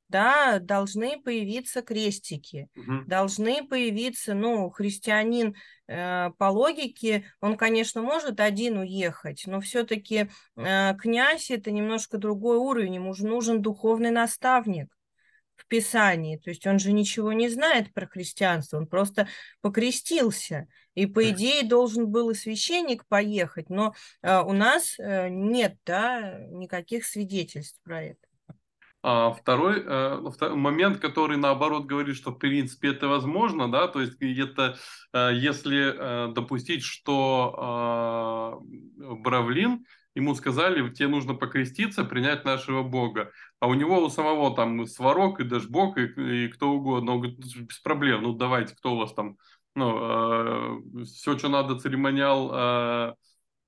да, 0.09 0.59
должны 0.59 1.21
появиться 1.21 1.81
крестики, 1.81 2.69
угу. 2.75 3.03
должны 3.05 3.67
появиться, 3.67 4.33
ну, 4.33 4.69
христианин 4.69 5.55
э, 5.87 6.29
по 6.37 6.45
логике, 6.45 7.25
он, 7.41 7.57
конечно, 7.57 8.01
может 8.01 8.39
один 8.39 8.77
уехать, 8.77 9.43
но 9.45 9.59
все-таки 9.59 10.29
э, 10.55 10.95
князь 10.97 11.51
это 11.51 11.71
немножко 11.71 12.17
другой 12.17 12.57
уровень, 12.57 12.95
ему 12.95 13.13
же 13.13 13.25
нужен 13.27 13.61
духовный 13.61 14.11
наставник 14.11 14.87
в 15.55 15.65
Писании, 15.67 16.37
то 16.37 16.51
есть 16.51 16.65
он 16.67 16.79
же 16.79 16.91
ничего 16.91 17.33
не 17.33 17.49
знает 17.49 17.93
про 17.93 18.07
христианство, 18.07 18.77
он 18.77 18.87
просто 18.87 19.27
покрестился, 19.61 20.67
и 20.93 21.05
по 21.05 21.29
идее 21.31 21.63
должен 21.63 22.07
был 22.09 22.29
и 22.29 22.35
священник 22.35 23.05
поехать, 23.07 23.69
но 23.69 23.93
э, 24.21 24.39
у 24.39 24.53
нас 24.53 24.97
э, 24.99 25.27
нет, 25.29 25.75
да, 25.85 26.39
никаких 26.51 27.05
свидетельств 27.05 27.81
про 27.83 28.03
это. 28.03 28.26
А 29.09 29.31
второй 29.31 29.83
э, 29.85 30.19
момент, 30.53 30.99
который 30.99 31.37
наоборот 31.37 31.85
говорит, 31.85 32.17
что 32.17 32.31
в 32.31 32.39
принципе 32.39 32.89
это 32.89 33.07
возможно, 33.07 33.71
да, 33.71 33.87
то 33.87 34.01
есть 34.01 34.21
это 34.21 34.75
э, 35.13 35.31
если 35.33 35.93
э, 35.95 36.33
допустить, 36.33 36.83
что 36.83 38.61
Бравлин, 38.99 39.85
ему 40.13 40.35
сказали, 40.35 40.89
тебе 40.93 41.07
нужно 41.07 41.35
покреститься, 41.35 42.03
принять 42.03 42.43
нашего 42.43 42.83
Бога, 42.83 43.31
а 43.61 43.67
у 43.67 43.75
него 43.75 44.03
у 44.03 44.09
самого 44.09 44.53
там 44.53 44.85
сварок 44.85 45.39
и 45.39 45.45
дашбог 45.45 45.97
и, 45.97 46.45
и 46.45 46.49
кто 46.49 46.71
угодно, 46.71 47.13
он 47.13 47.19
говорит, 47.19 47.39
без 47.39 47.79
проблем, 47.79 48.23
ну 48.23 48.33
давайте, 48.33 48.75
кто 48.75 48.95
у 48.95 48.97
вас 48.97 49.13
там, 49.13 49.37
ну, 49.73 50.83
все, 51.05 51.37
что 51.37 51.47
надо, 51.47 51.79
церемониал 51.79 52.51
Э, 52.53 53.13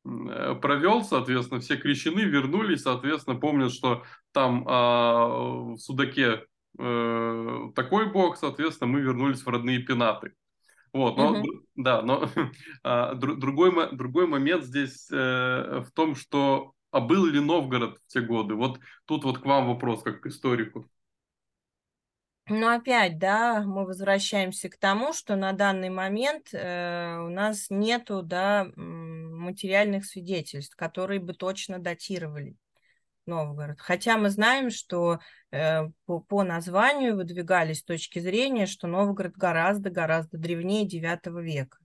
провел, 0.03 1.03
соответственно, 1.03 1.59
все 1.59 1.77
крещены, 1.77 2.21
вернулись, 2.21 2.83
соответственно, 2.83 3.39
помнят, 3.39 3.71
что 3.71 4.03
там 4.31 4.65
а, 4.67 5.27
в 5.73 5.77
Судаке 5.77 6.45
э, 6.77 7.59
такой 7.75 8.11
бог, 8.11 8.37
соответственно, 8.37 8.91
мы 8.91 9.01
вернулись 9.01 9.41
в 9.41 9.49
родные 9.49 9.79
пенаты. 9.79 10.33
Вот, 10.93 11.17
но, 11.17 11.33
угу. 11.33 11.47
да, 11.75 12.01
но 12.01 12.29
а, 12.83 13.13
другой, 13.13 13.95
другой 13.95 14.25
момент 14.25 14.63
здесь 14.63 15.09
э, 15.11 15.83
в 15.85 15.91
том, 15.93 16.15
что 16.15 16.73
а 16.91 17.01
был 17.01 17.25
ли 17.25 17.39
Новгород 17.39 17.99
в 17.99 18.07
те 18.07 18.21
годы? 18.21 18.55
Вот 18.55 18.79
тут 19.05 19.23
вот 19.23 19.39
к 19.39 19.45
вам 19.45 19.67
вопрос, 19.67 20.01
как 20.01 20.21
к 20.21 20.25
историку. 20.27 20.89
Но 22.49 22.69
опять, 22.69 23.19
да, 23.19 23.61
мы 23.61 23.85
возвращаемся 23.85 24.69
к 24.69 24.77
тому, 24.77 25.13
что 25.13 25.35
на 25.35 25.53
данный 25.53 25.91
момент 25.91 26.49
э, 26.51 27.17
у 27.19 27.29
нас 27.29 27.67
нету, 27.69 28.23
да, 28.23 28.71
материальных 29.39 30.05
свидетельств, 30.05 30.75
которые 30.75 31.19
бы 31.19 31.33
точно 31.33 31.79
датировали 31.79 32.55
Новгород. 33.25 33.79
Хотя 33.79 34.17
мы 34.17 34.29
знаем, 34.29 34.69
что 34.69 35.19
э, 35.51 35.87
по, 36.05 36.19
по 36.19 36.43
названию 36.43 37.15
выдвигались 37.15 37.83
точки 37.83 38.19
зрения, 38.19 38.65
что 38.65 38.87
Новгород 38.87 39.33
гораздо-гораздо 39.33 40.37
древнее 40.37 40.85
IX 40.85 41.41
века. 41.41 41.77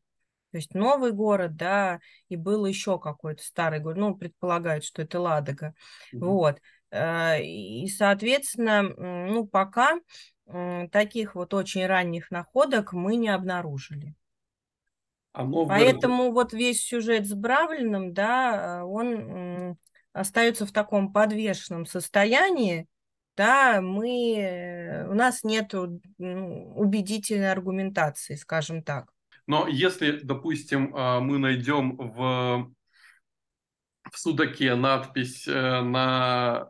То 0.50 0.58
есть 0.58 0.74
новый 0.74 1.12
город, 1.12 1.56
да, 1.56 2.00
и 2.28 2.36
был 2.36 2.64
еще 2.64 2.98
какой-то 2.98 3.42
старый 3.42 3.80
город, 3.80 3.98
ну, 3.98 4.16
предполагают, 4.16 4.84
что 4.84 5.02
это 5.02 5.20
Ладога. 5.20 5.74
Mm-hmm. 6.12 6.18
Вот. 6.20 6.60
Э, 6.90 7.42
и, 7.42 7.86
соответственно, 7.88 8.82
ну, 8.82 9.46
пока 9.46 9.98
таких 10.90 11.34
вот 11.36 11.54
очень 11.54 11.86
ранних 11.86 12.30
находок 12.30 12.92
мы 12.92 13.16
не 13.16 13.30
обнаружили. 13.30 14.14
Новгород... 15.42 15.68
Поэтому 15.68 16.32
вот 16.32 16.52
весь 16.52 16.82
сюжет 16.82 17.26
с 17.26 17.34
Бравлиным, 17.34 18.12
да, 18.12 18.84
он 18.84 19.76
остается 20.12 20.64
в 20.64 20.72
таком 20.72 21.12
подвешенном 21.12 21.86
состоянии, 21.86 22.86
да, 23.36 23.80
мы, 23.80 24.36
э, 24.38 25.08
у 25.08 25.14
нас 25.14 25.42
нет 25.42 25.74
убедительной 25.74 27.50
аргументации, 27.50 28.36
скажем 28.36 28.82
так. 28.82 29.06
Но 29.46 29.66
если, 29.66 30.20
допустим, 30.22 30.92
а, 30.94 31.20
мы 31.20 31.38
найдем 31.38 31.96
в 31.96 32.72
в 34.14 34.18
судаке 34.20 34.76
надпись 34.76 35.48
э, 35.48 35.80
на, 35.80 36.68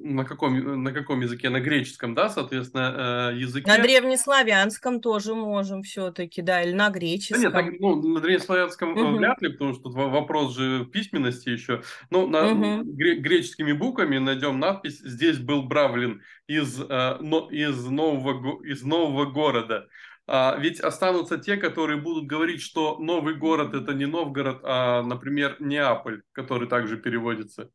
на, 0.00 0.24
каком, 0.24 0.82
на 0.82 0.92
каком 0.92 1.20
языке? 1.20 1.50
На 1.50 1.60
греческом, 1.60 2.14
да, 2.14 2.30
соответственно, 2.30 3.32
э, 3.32 3.36
языке. 3.36 3.70
На 3.70 3.78
древнеславянском 3.78 5.02
тоже 5.02 5.34
можем 5.34 5.82
все-таки, 5.82 6.40
да, 6.40 6.62
или 6.62 6.72
на 6.72 6.88
греческом. 6.88 7.52
Да 7.52 7.62
нет, 7.62 7.72
так, 7.72 7.80
ну, 7.80 7.96
на 8.14 8.20
древнеславянском 8.20 8.92
угу. 8.92 9.18
вряд 9.18 9.42
ли, 9.42 9.50
потому 9.50 9.74
что 9.74 9.90
вопрос 9.90 10.56
же 10.56 10.86
письменности 10.86 11.50
еще. 11.50 11.82
Но 12.08 12.26
на 12.26 12.52
угу. 12.52 12.82
греческими 12.94 13.72
буквами 13.72 14.16
найдем 14.16 14.58
надпись 14.58 14.98
«Здесь 15.00 15.38
был 15.38 15.64
Бравлин 15.64 16.22
из, 16.46 16.80
из, 16.80 17.84
нового, 17.84 18.64
из 18.64 18.82
нового 18.82 19.26
города». 19.26 19.86
А, 20.28 20.56
ведь 20.58 20.80
останутся 20.80 21.38
те, 21.38 21.56
которые 21.56 22.00
будут 22.00 22.26
говорить, 22.26 22.60
что 22.60 22.98
новый 22.98 23.34
город 23.34 23.74
это 23.74 23.94
не 23.94 24.06
Новгород, 24.06 24.60
а, 24.64 25.02
например, 25.02 25.56
Неаполь, 25.60 26.22
который 26.32 26.68
также 26.68 26.96
переводится. 26.96 27.70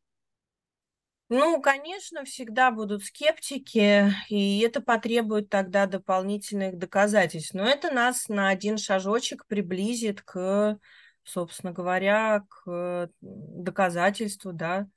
Ну, 1.28 1.62
конечно, 1.62 2.24
всегда 2.26 2.70
будут 2.70 3.04
скептики, 3.04 4.12
и 4.28 4.60
это 4.60 4.82
потребует 4.82 5.48
тогда 5.48 5.86
дополнительных 5.86 6.76
доказательств. 6.76 7.54
Но 7.54 7.64
это 7.66 7.90
нас 7.90 8.28
на 8.28 8.48
один 8.50 8.76
шажочек 8.76 9.46
приблизит 9.46 10.20
к, 10.20 10.78
собственно 11.24 11.72
говоря, 11.72 12.44
к 12.50 13.10
доказательству, 13.22 14.52
да, 14.52 14.88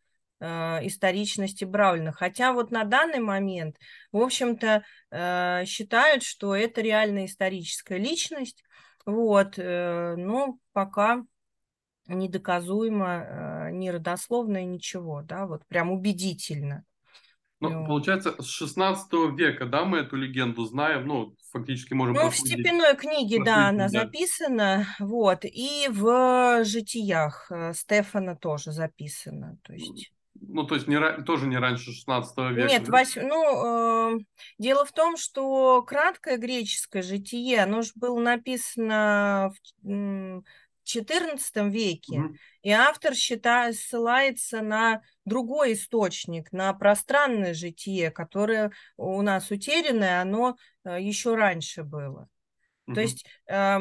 историчности 0.41 1.63
Браулина. 1.65 2.11
Хотя 2.11 2.53
вот 2.53 2.71
на 2.71 2.83
данный 2.83 3.19
момент, 3.19 3.77
в 4.11 4.17
общем-то, 4.17 4.83
э, 5.11 5.65
считают, 5.65 6.23
что 6.23 6.55
это 6.55 6.81
реальная 6.81 7.25
историческая 7.25 7.97
личность. 7.97 8.63
Вот, 9.05 9.57
э, 9.57 10.15
но 10.17 10.57
пока 10.73 11.23
недоказуемо 12.07 13.69
ни 13.71 13.89
родословная, 13.89 14.65
ничего, 14.65 15.21
да, 15.23 15.47
вот 15.47 15.65
прям 15.67 15.91
убедительно. 15.91 16.83
Ну, 17.61 17.69
ну, 17.69 17.87
получается, 17.87 18.35
с 18.41 18.47
16 18.47 19.35
века, 19.35 19.65
да, 19.65 19.85
мы 19.85 19.99
эту 19.99 20.17
легенду 20.17 20.65
знаем, 20.65 21.07
ну, 21.07 21.35
фактически 21.51 21.93
можем... 21.93 22.15
Ну, 22.15 22.29
в 22.29 22.35
степенной 22.35 22.95
книге, 22.97 23.43
да, 23.43 23.69
она 23.69 23.87
да. 23.87 24.01
записана, 24.01 24.87
вот, 24.99 25.45
и 25.45 25.87
в 25.89 26.63
житиях 26.65 27.47
э, 27.49 27.73
Стефана 27.73 28.35
тоже 28.35 28.71
записана, 28.71 29.57
то 29.63 29.73
есть... 29.73 30.11
Ну, 30.47 30.63
то 30.63 30.75
есть 30.75 30.87
не, 30.87 30.99
тоже 31.23 31.47
не 31.47 31.57
раньше 31.57 31.91
16 31.91 32.37
века. 32.51 32.67
Нет, 32.69 32.89
вось, 32.89 33.15
ну, 33.15 34.15
э, 34.15 34.19
дело 34.57 34.85
в 34.85 34.91
том, 34.91 35.17
что 35.17 35.81
краткое 35.83 36.37
греческое 36.37 37.01
житие, 37.01 37.63
оно 37.63 37.81
же 37.81 37.91
было 37.95 38.19
написано 38.19 39.51
в, 39.83 40.43
XIV 40.85 41.69
веке, 41.69 42.17
mm-hmm. 42.17 42.35
и 42.61 42.71
автор 42.71 43.15
считает, 43.15 43.75
ссылается 43.75 44.61
на 44.61 45.01
другой 45.25 45.73
источник, 45.73 46.51
на 46.51 46.71
пространное 46.73 47.53
житие, 47.53 48.11
которое 48.11 48.71
у 48.95 49.21
нас 49.21 49.49
утерянное, 49.51 50.21
оно 50.21 50.57
э, 50.83 51.01
еще 51.01 51.35
раньше 51.35 51.83
было. 51.83 52.29
То 52.93 53.01
есть 53.01 53.25
э, 53.47 53.79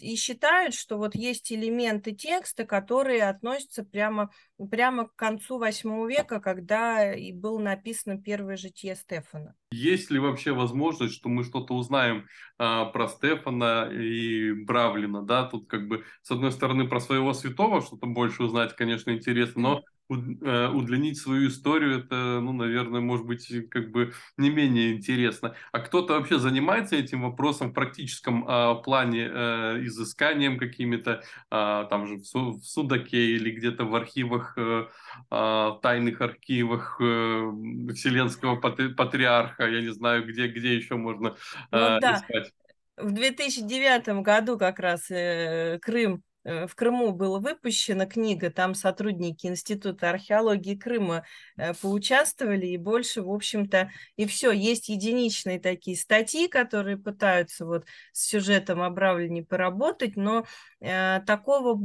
и 0.00 0.16
считают, 0.16 0.74
что 0.74 0.96
вот 0.96 1.14
есть 1.14 1.52
элементы 1.52 2.12
текста, 2.12 2.64
которые 2.64 3.28
относятся 3.28 3.84
прямо, 3.84 4.30
прямо 4.70 5.08
к 5.08 5.14
концу 5.14 5.58
восьмого 5.58 6.08
века, 6.08 6.40
когда 6.40 7.14
и 7.14 7.32
было 7.32 7.58
написано 7.58 8.20
первое 8.20 8.56
житие 8.56 8.96
Стефана. 8.96 9.54
Есть 9.72 10.10
ли 10.10 10.18
вообще 10.18 10.52
возможность, 10.52 11.14
что 11.14 11.28
мы 11.28 11.44
что-то 11.44 11.74
узнаем 11.74 12.26
а, 12.58 12.86
про 12.86 13.08
Стефана 13.08 13.90
и 13.92 14.52
Бравлина, 14.52 15.22
да, 15.22 15.44
тут 15.44 15.68
как 15.68 15.86
бы 15.86 16.04
с 16.22 16.30
одной 16.30 16.52
стороны 16.52 16.88
про 16.88 17.00
своего 17.00 17.34
святого 17.34 17.82
что-то 17.82 18.06
больше 18.06 18.44
узнать, 18.44 18.74
конечно, 18.74 19.10
интересно, 19.10 19.62
но 19.62 19.82
удлинить 20.10 21.18
свою 21.18 21.48
историю, 21.48 21.98
это, 21.98 22.40
ну, 22.40 22.52
наверное, 22.52 23.00
может 23.00 23.26
быть, 23.26 23.48
как 23.70 23.90
бы 23.90 24.12
не 24.36 24.50
менее 24.50 24.92
интересно. 24.92 25.54
А 25.72 25.80
кто-то 25.80 26.14
вообще 26.14 26.38
занимается 26.38 26.96
этим 26.96 27.22
вопросом 27.22 27.70
в 27.70 27.74
практическом 27.74 28.44
а, 28.46 28.74
плане, 28.74 29.28
а, 29.30 29.78
изысканием 29.84 30.58
какими-то, 30.58 31.22
а, 31.50 31.84
там 31.84 32.06
же 32.06 32.16
в, 32.16 32.24
Су 32.24 32.52
в 32.52 32.64
Судаке 32.64 33.36
или 33.36 33.50
где-то 33.50 33.84
в 33.84 33.94
архивах, 33.94 34.54
а, 34.58 34.88
а, 35.30 35.78
тайных 35.80 36.20
архивах 36.20 37.00
а, 37.00 37.52
Вселенского 37.94 38.56
патриарха, 38.56 39.68
я 39.68 39.80
не 39.80 39.92
знаю, 39.92 40.26
где, 40.26 40.48
где 40.48 40.74
еще 40.74 40.96
можно 40.96 41.36
а, 41.70 41.94
ну, 41.94 42.00
да. 42.00 42.16
искать. 42.16 42.52
В 42.96 43.12
2009 43.12 44.22
году 44.22 44.58
как 44.58 44.78
раз 44.78 45.10
э, 45.10 45.78
Крым 45.80 46.22
Э, 46.22 46.29
в 46.44 46.74
Крыму 46.74 47.12
была 47.12 47.38
выпущена 47.38 48.06
книга, 48.06 48.50
там 48.50 48.74
сотрудники 48.74 49.46
Института 49.46 50.10
археологии 50.10 50.74
Крыма 50.74 51.24
э, 51.56 51.74
поучаствовали, 51.74 52.66
и 52.66 52.78
больше, 52.78 53.22
в 53.22 53.30
общем-то, 53.30 53.90
и 54.16 54.26
все. 54.26 54.50
Есть 54.50 54.88
единичные 54.88 55.60
такие 55.60 55.96
статьи, 55.96 56.48
которые 56.48 56.96
пытаются 56.96 57.66
вот 57.66 57.84
с 58.12 58.26
сюжетом 58.26 58.80
обравленней 58.80 59.44
поработать, 59.44 60.16
но 60.16 60.46
э, 60.80 61.20
такого 61.26 61.78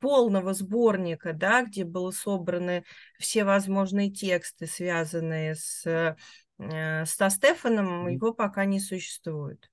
полного 0.00 0.54
сборника, 0.54 1.32
да, 1.32 1.62
где 1.62 1.84
были 1.84 2.12
собраны 2.12 2.84
все 3.18 3.44
возможные 3.44 4.10
тексты, 4.10 4.66
связанные 4.66 5.56
с, 5.56 5.84
э, 5.86 7.04
со 7.04 7.30
Стефаном, 7.30 8.08
его 8.08 8.32
пока 8.32 8.64
не 8.64 8.78
существует. 8.78 9.68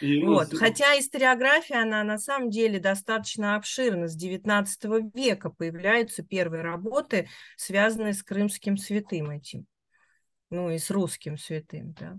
И, 0.00 0.22
вот. 0.24 0.52
Хотя 0.54 0.98
историография, 0.98 1.82
она 1.82 2.02
на 2.04 2.18
самом 2.18 2.50
деле 2.50 2.78
достаточно 2.78 3.56
обширна. 3.56 4.08
С 4.08 4.16
XIX 4.16 4.66
века 5.14 5.50
появляются 5.50 6.22
первые 6.22 6.62
работы, 6.62 7.28
связанные 7.56 8.12
с 8.12 8.22
крымским 8.22 8.76
святым 8.76 9.30
этим. 9.30 9.66
Ну 10.50 10.70
и 10.70 10.78
с 10.78 10.90
русским 10.90 11.38
святым, 11.38 11.94
да. 11.98 12.18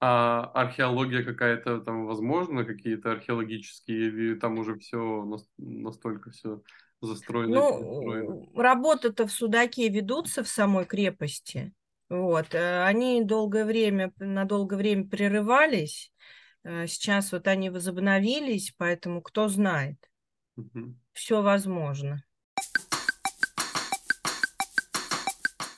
А 0.00 0.50
археология 0.54 1.22
какая-то 1.22 1.80
там 1.80 2.06
возможно, 2.06 2.64
какие-то 2.64 3.12
археологические, 3.12 4.08
или 4.08 4.34
там 4.34 4.58
уже 4.58 4.78
все 4.78 5.26
настолько 5.58 6.30
все 6.30 6.62
застроено? 7.02 7.54
Ну, 7.54 8.50
работы-то 8.54 9.26
в 9.26 9.32
Судаке 9.32 9.88
ведутся 9.88 10.42
в 10.42 10.48
самой 10.48 10.86
крепости. 10.86 11.72
Вот. 12.10 12.54
Э, 12.54 12.84
они 12.84 13.24
долгое 13.24 13.64
время, 13.64 14.12
на 14.18 14.44
долгое 14.44 14.76
время 14.76 15.08
прерывались, 15.08 16.12
Э, 16.62 16.86
сейчас 16.86 17.32
вот 17.32 17.46
они 17.48 17.70
возобновились, 17.70 18.74
поэтому 18.76 19.22
кто 19.22 19.48
знает. 19.48 19.96
Угу. 20.56 20.94
Все 21.12 21.42
возможно. 21.42 22.22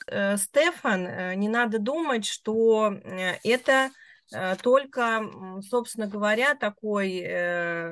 Э, 0.07 0.37
Стефан, 0.37 1.39
не 1.39 1.47
надо 1.47 1.79
думать, 1.79 2.25
что 2.25 2.93
это 3.43 3.91
только, 4.63 5.21
собственно 5.69 6.07
говоря, 6.07 6.55
такой 6.55 7.21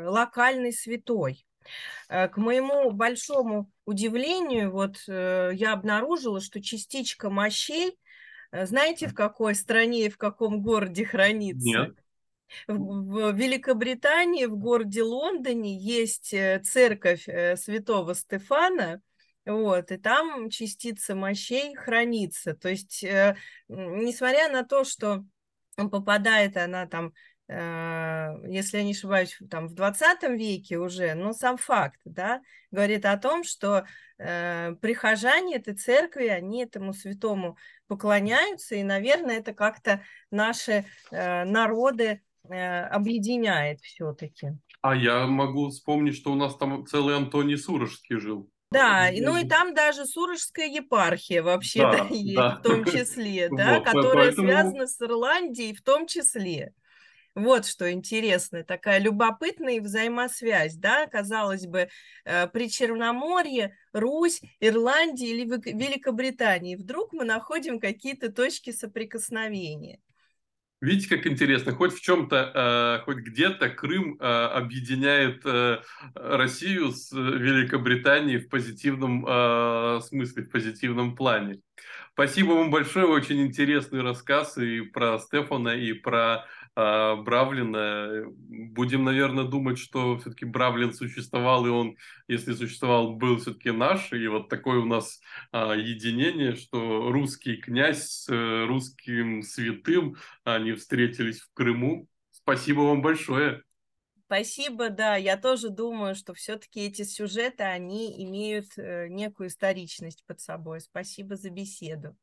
локальный 0.08 0.74
святой. 0.74 1.46
К 2.08 2.32
моему 2.38 2.90
большому 2.92 3.70
удивлению, 3.86 4.72
вот 4.72 4.98
я 5.08 5.74
обнаружила, 5.74 6.42
что 6.42 6.64
частичка 6.64 7.30
мощей, 7.30 8.00
знаете, 8.52 9.08
в 9.08 9.14
какой 9.14 9.56
стране 9.56 10.06
и 10.06 10.10
в 10.10 10.18
каком 10.18 10.62
городе 10.62 11.06
хранится? 11.06 11.66
Нет. 11.66 11.96
В 12.68 13.32
Великобритании, 13.32 14.46
в 14.46 14.58
городе 14.58 15.04
Лондоне, 15.04 15.78
есть 15.78 16.34
э, 16.34 16.60
церковь 16.64 17.28
э, 17.28 17.56
святого 17.56 18.14
Стефана, 18.14 19.02
вот, 19.46 19.92
и 19.92 19.98
там 19.98 20.50
частица 20.50 21.16
мощей 21.16 21.76
хранится. 21.76 22.54
То 22.54 22.70
есть, 22.70 23.04
э, 23.04 23.38
несмотря 23.70 24.52
на 24.52 24.64
то, 24.64 24.84
что 24.84 25.24
попадает 25.76 26.58
она 26.58 26.86
там, 26.88 27.14
если 27.54 28.78
я 28.78 28.84
не 28.84 28.92
ошибаюсь, 28.92 29.38
там 29.50 29.68
в 29.68 29.74
20 29.74 30.24
веке 30.38 30.78
уже, 30.78 31.16
но 31.16 31.34
сам 31.34 31.58
факт, 31.58 32.00
да, 32.06 32.42
говорит 32.72 33.06
о 33.06 33.18
том, 33.18 33.44
что 33.44 33.86
прихожане 34.18 35.58
этой 35.58 35.74
церкви, 35.74 36.28
они 36.28 36.64
этому 36.64 36.94
святому 36.94 37.58
поклоняются, 37.88 38.76
и, 38.76 38.84
наверное, 38.84 39.40
это 39.40 39.54
как-то 39.54 40.02
наши 40.30 40.86
народы 41.12 42.22
Э, 42.50 42.88
объединяет 42.88 43.82
все-таки. 43.82 44.58
А 44.82 44.96
я 44.96 45.28
могу 45.28 45.70
вспомнить, 45.70 46.16
что 46.16 46.32
у 46.32 46.36
нас 46.36 46.58
там 46.58 46.86
целый 46.88 47.16
Антоний 47.16 47.58
Сурожский 47.58 48.18
жил. 48.20 48.50
Да, 48.72 49.10
ну 49.12 49.38
и 49.38 49.48
там 49.48 49.74
даже 49.74 50.06
Сурожская 50.06 50.68
епархия 50.68 51.44
вообще 51.44 51.82
да, 51.82 51.92
да, 51.92 52.08
есть, 52.10 52.36
да. 52.36 52.56
в 52.56 52.62
том 52.62 52.86
числе, 52.86 53.50
да, 53.50 53.76
вот, 53.76 53.86
которая 53.86 54.28
поэтому... 54.28 54.48
связана 54.48 54.88
с 54.88 55.02
Ирландией 55.02 55.76
в 55.76 55.84
том 55.84 56.08
числе. 56.08 56.74
Вот 57.34 57.66
что 57.66 57.90
интересно, 57.90 58.66
такая 58.66 59.00
любопытная 59.00 59.80
взаимосвязь, 59.80 60.76
да, 60.76 61.08
казалось 61.08 61.66
бы, 61.66 61.88
э, 62.26 62.48
при 62.48 62.70
Черноморье, 62.70 63.74
Русь, 63.94 64.42
Ирландия 64.60 65.30
или 65.30 65.46
Великобритании. 65.46 66.76
Вдруг 66.76 67.14
мы 67.14 67.24
находим 67.24 67.80
какие-то 67.80 68.34
точки 68.34 68.72
соприкосновения. 68.72 70.00
Видите, 70.82 71.16
как 71.16 71.26
интересно, 71.26 71.72
хоть 71.74 71.94
в 71.94 72.02
чем-то, 72.02 73.00
э, 73.00 73.06
хоть 73.06 73.18
где-то 73.18 73.70
Крым 73.70 74.18
э, 74.20 74.26
объединяет 74.26 75.46
Россию 76.16 76.92
с 76.92 77.14
Великобританией 77.14 78.40
в 78.40 78.50
позитивном 78.50 80.02
смысле, 80.02 80.44
в 80.44 80.50
позитивном 80.50 81.16
плане. 81.16 81.62
Спасибо 82.14 82.52
вам 82.52 82.72
большое, 82.72 83.08
очень 83.08 83.42
интересный 83.42 84.02
рассказ 84.02 84.58
и 84.58 84.82
про 84.82 85.18
Стефана, 85.18 85.70
и 85.70 85.94
про 85.94 86.46
а, 86.76 87.16
Бравлина. 87.16 88.26
Будем, 88.28 89.04
наверное, 89.04 89.44
думать, 89.44 89.78
что 89.78 90.18
все-таки 90.18 90.46
Бравлин 90.46 90.94
существовал, 90.94 91.66
и 91.66 91.70
он, 91.70 91.98
если 92.28 92.54
существовал, 92.54 93.16
был 93.16 93.38
все-таки 93.38 93.72
наш. 93.72 94.12
И 94.14 94.28
вот 94.28 94.50
такое 94.50 94.80
у 94.80 94.86
нас 94.86 95.20
а, 95.52 95.74
единение, 95.74 96.56
что 96.56 97.12
русский 97.12 97.58
князь 97.58 98.04
с 98.04 98.30
э, 98.30 98.66
русским 98.66 99.42
святым, 99.44 100.16
они 100.44 100.74
встретились 100.74 101.42
в 101.42 101.54
Крыму. 101.54 102.08
Спасибо 102.32 102.82
вам 102.82 103.02
большое. 103.02 103.64
Спасибо, 104.26 104.90
да, 104.90 105.18
я 105.18 105.36
тоже 105.36 105.70
думаю, 105.70 106.16
что 106.16 106.34
все-таки 106.34 106.86
эти 106.86 107.04
сюжеты, 107.04 107.64
они 107.64 108.24
имеют 108.24 108.78
э, 108.78 109.10
некую 109.10 109.50
историчность 109.50 110.24
под 110.26 110.40
собой. 110.40 110.80
Спасибо 110.80 111.36
за 111.36 111.50
беседу. 111.50 112.16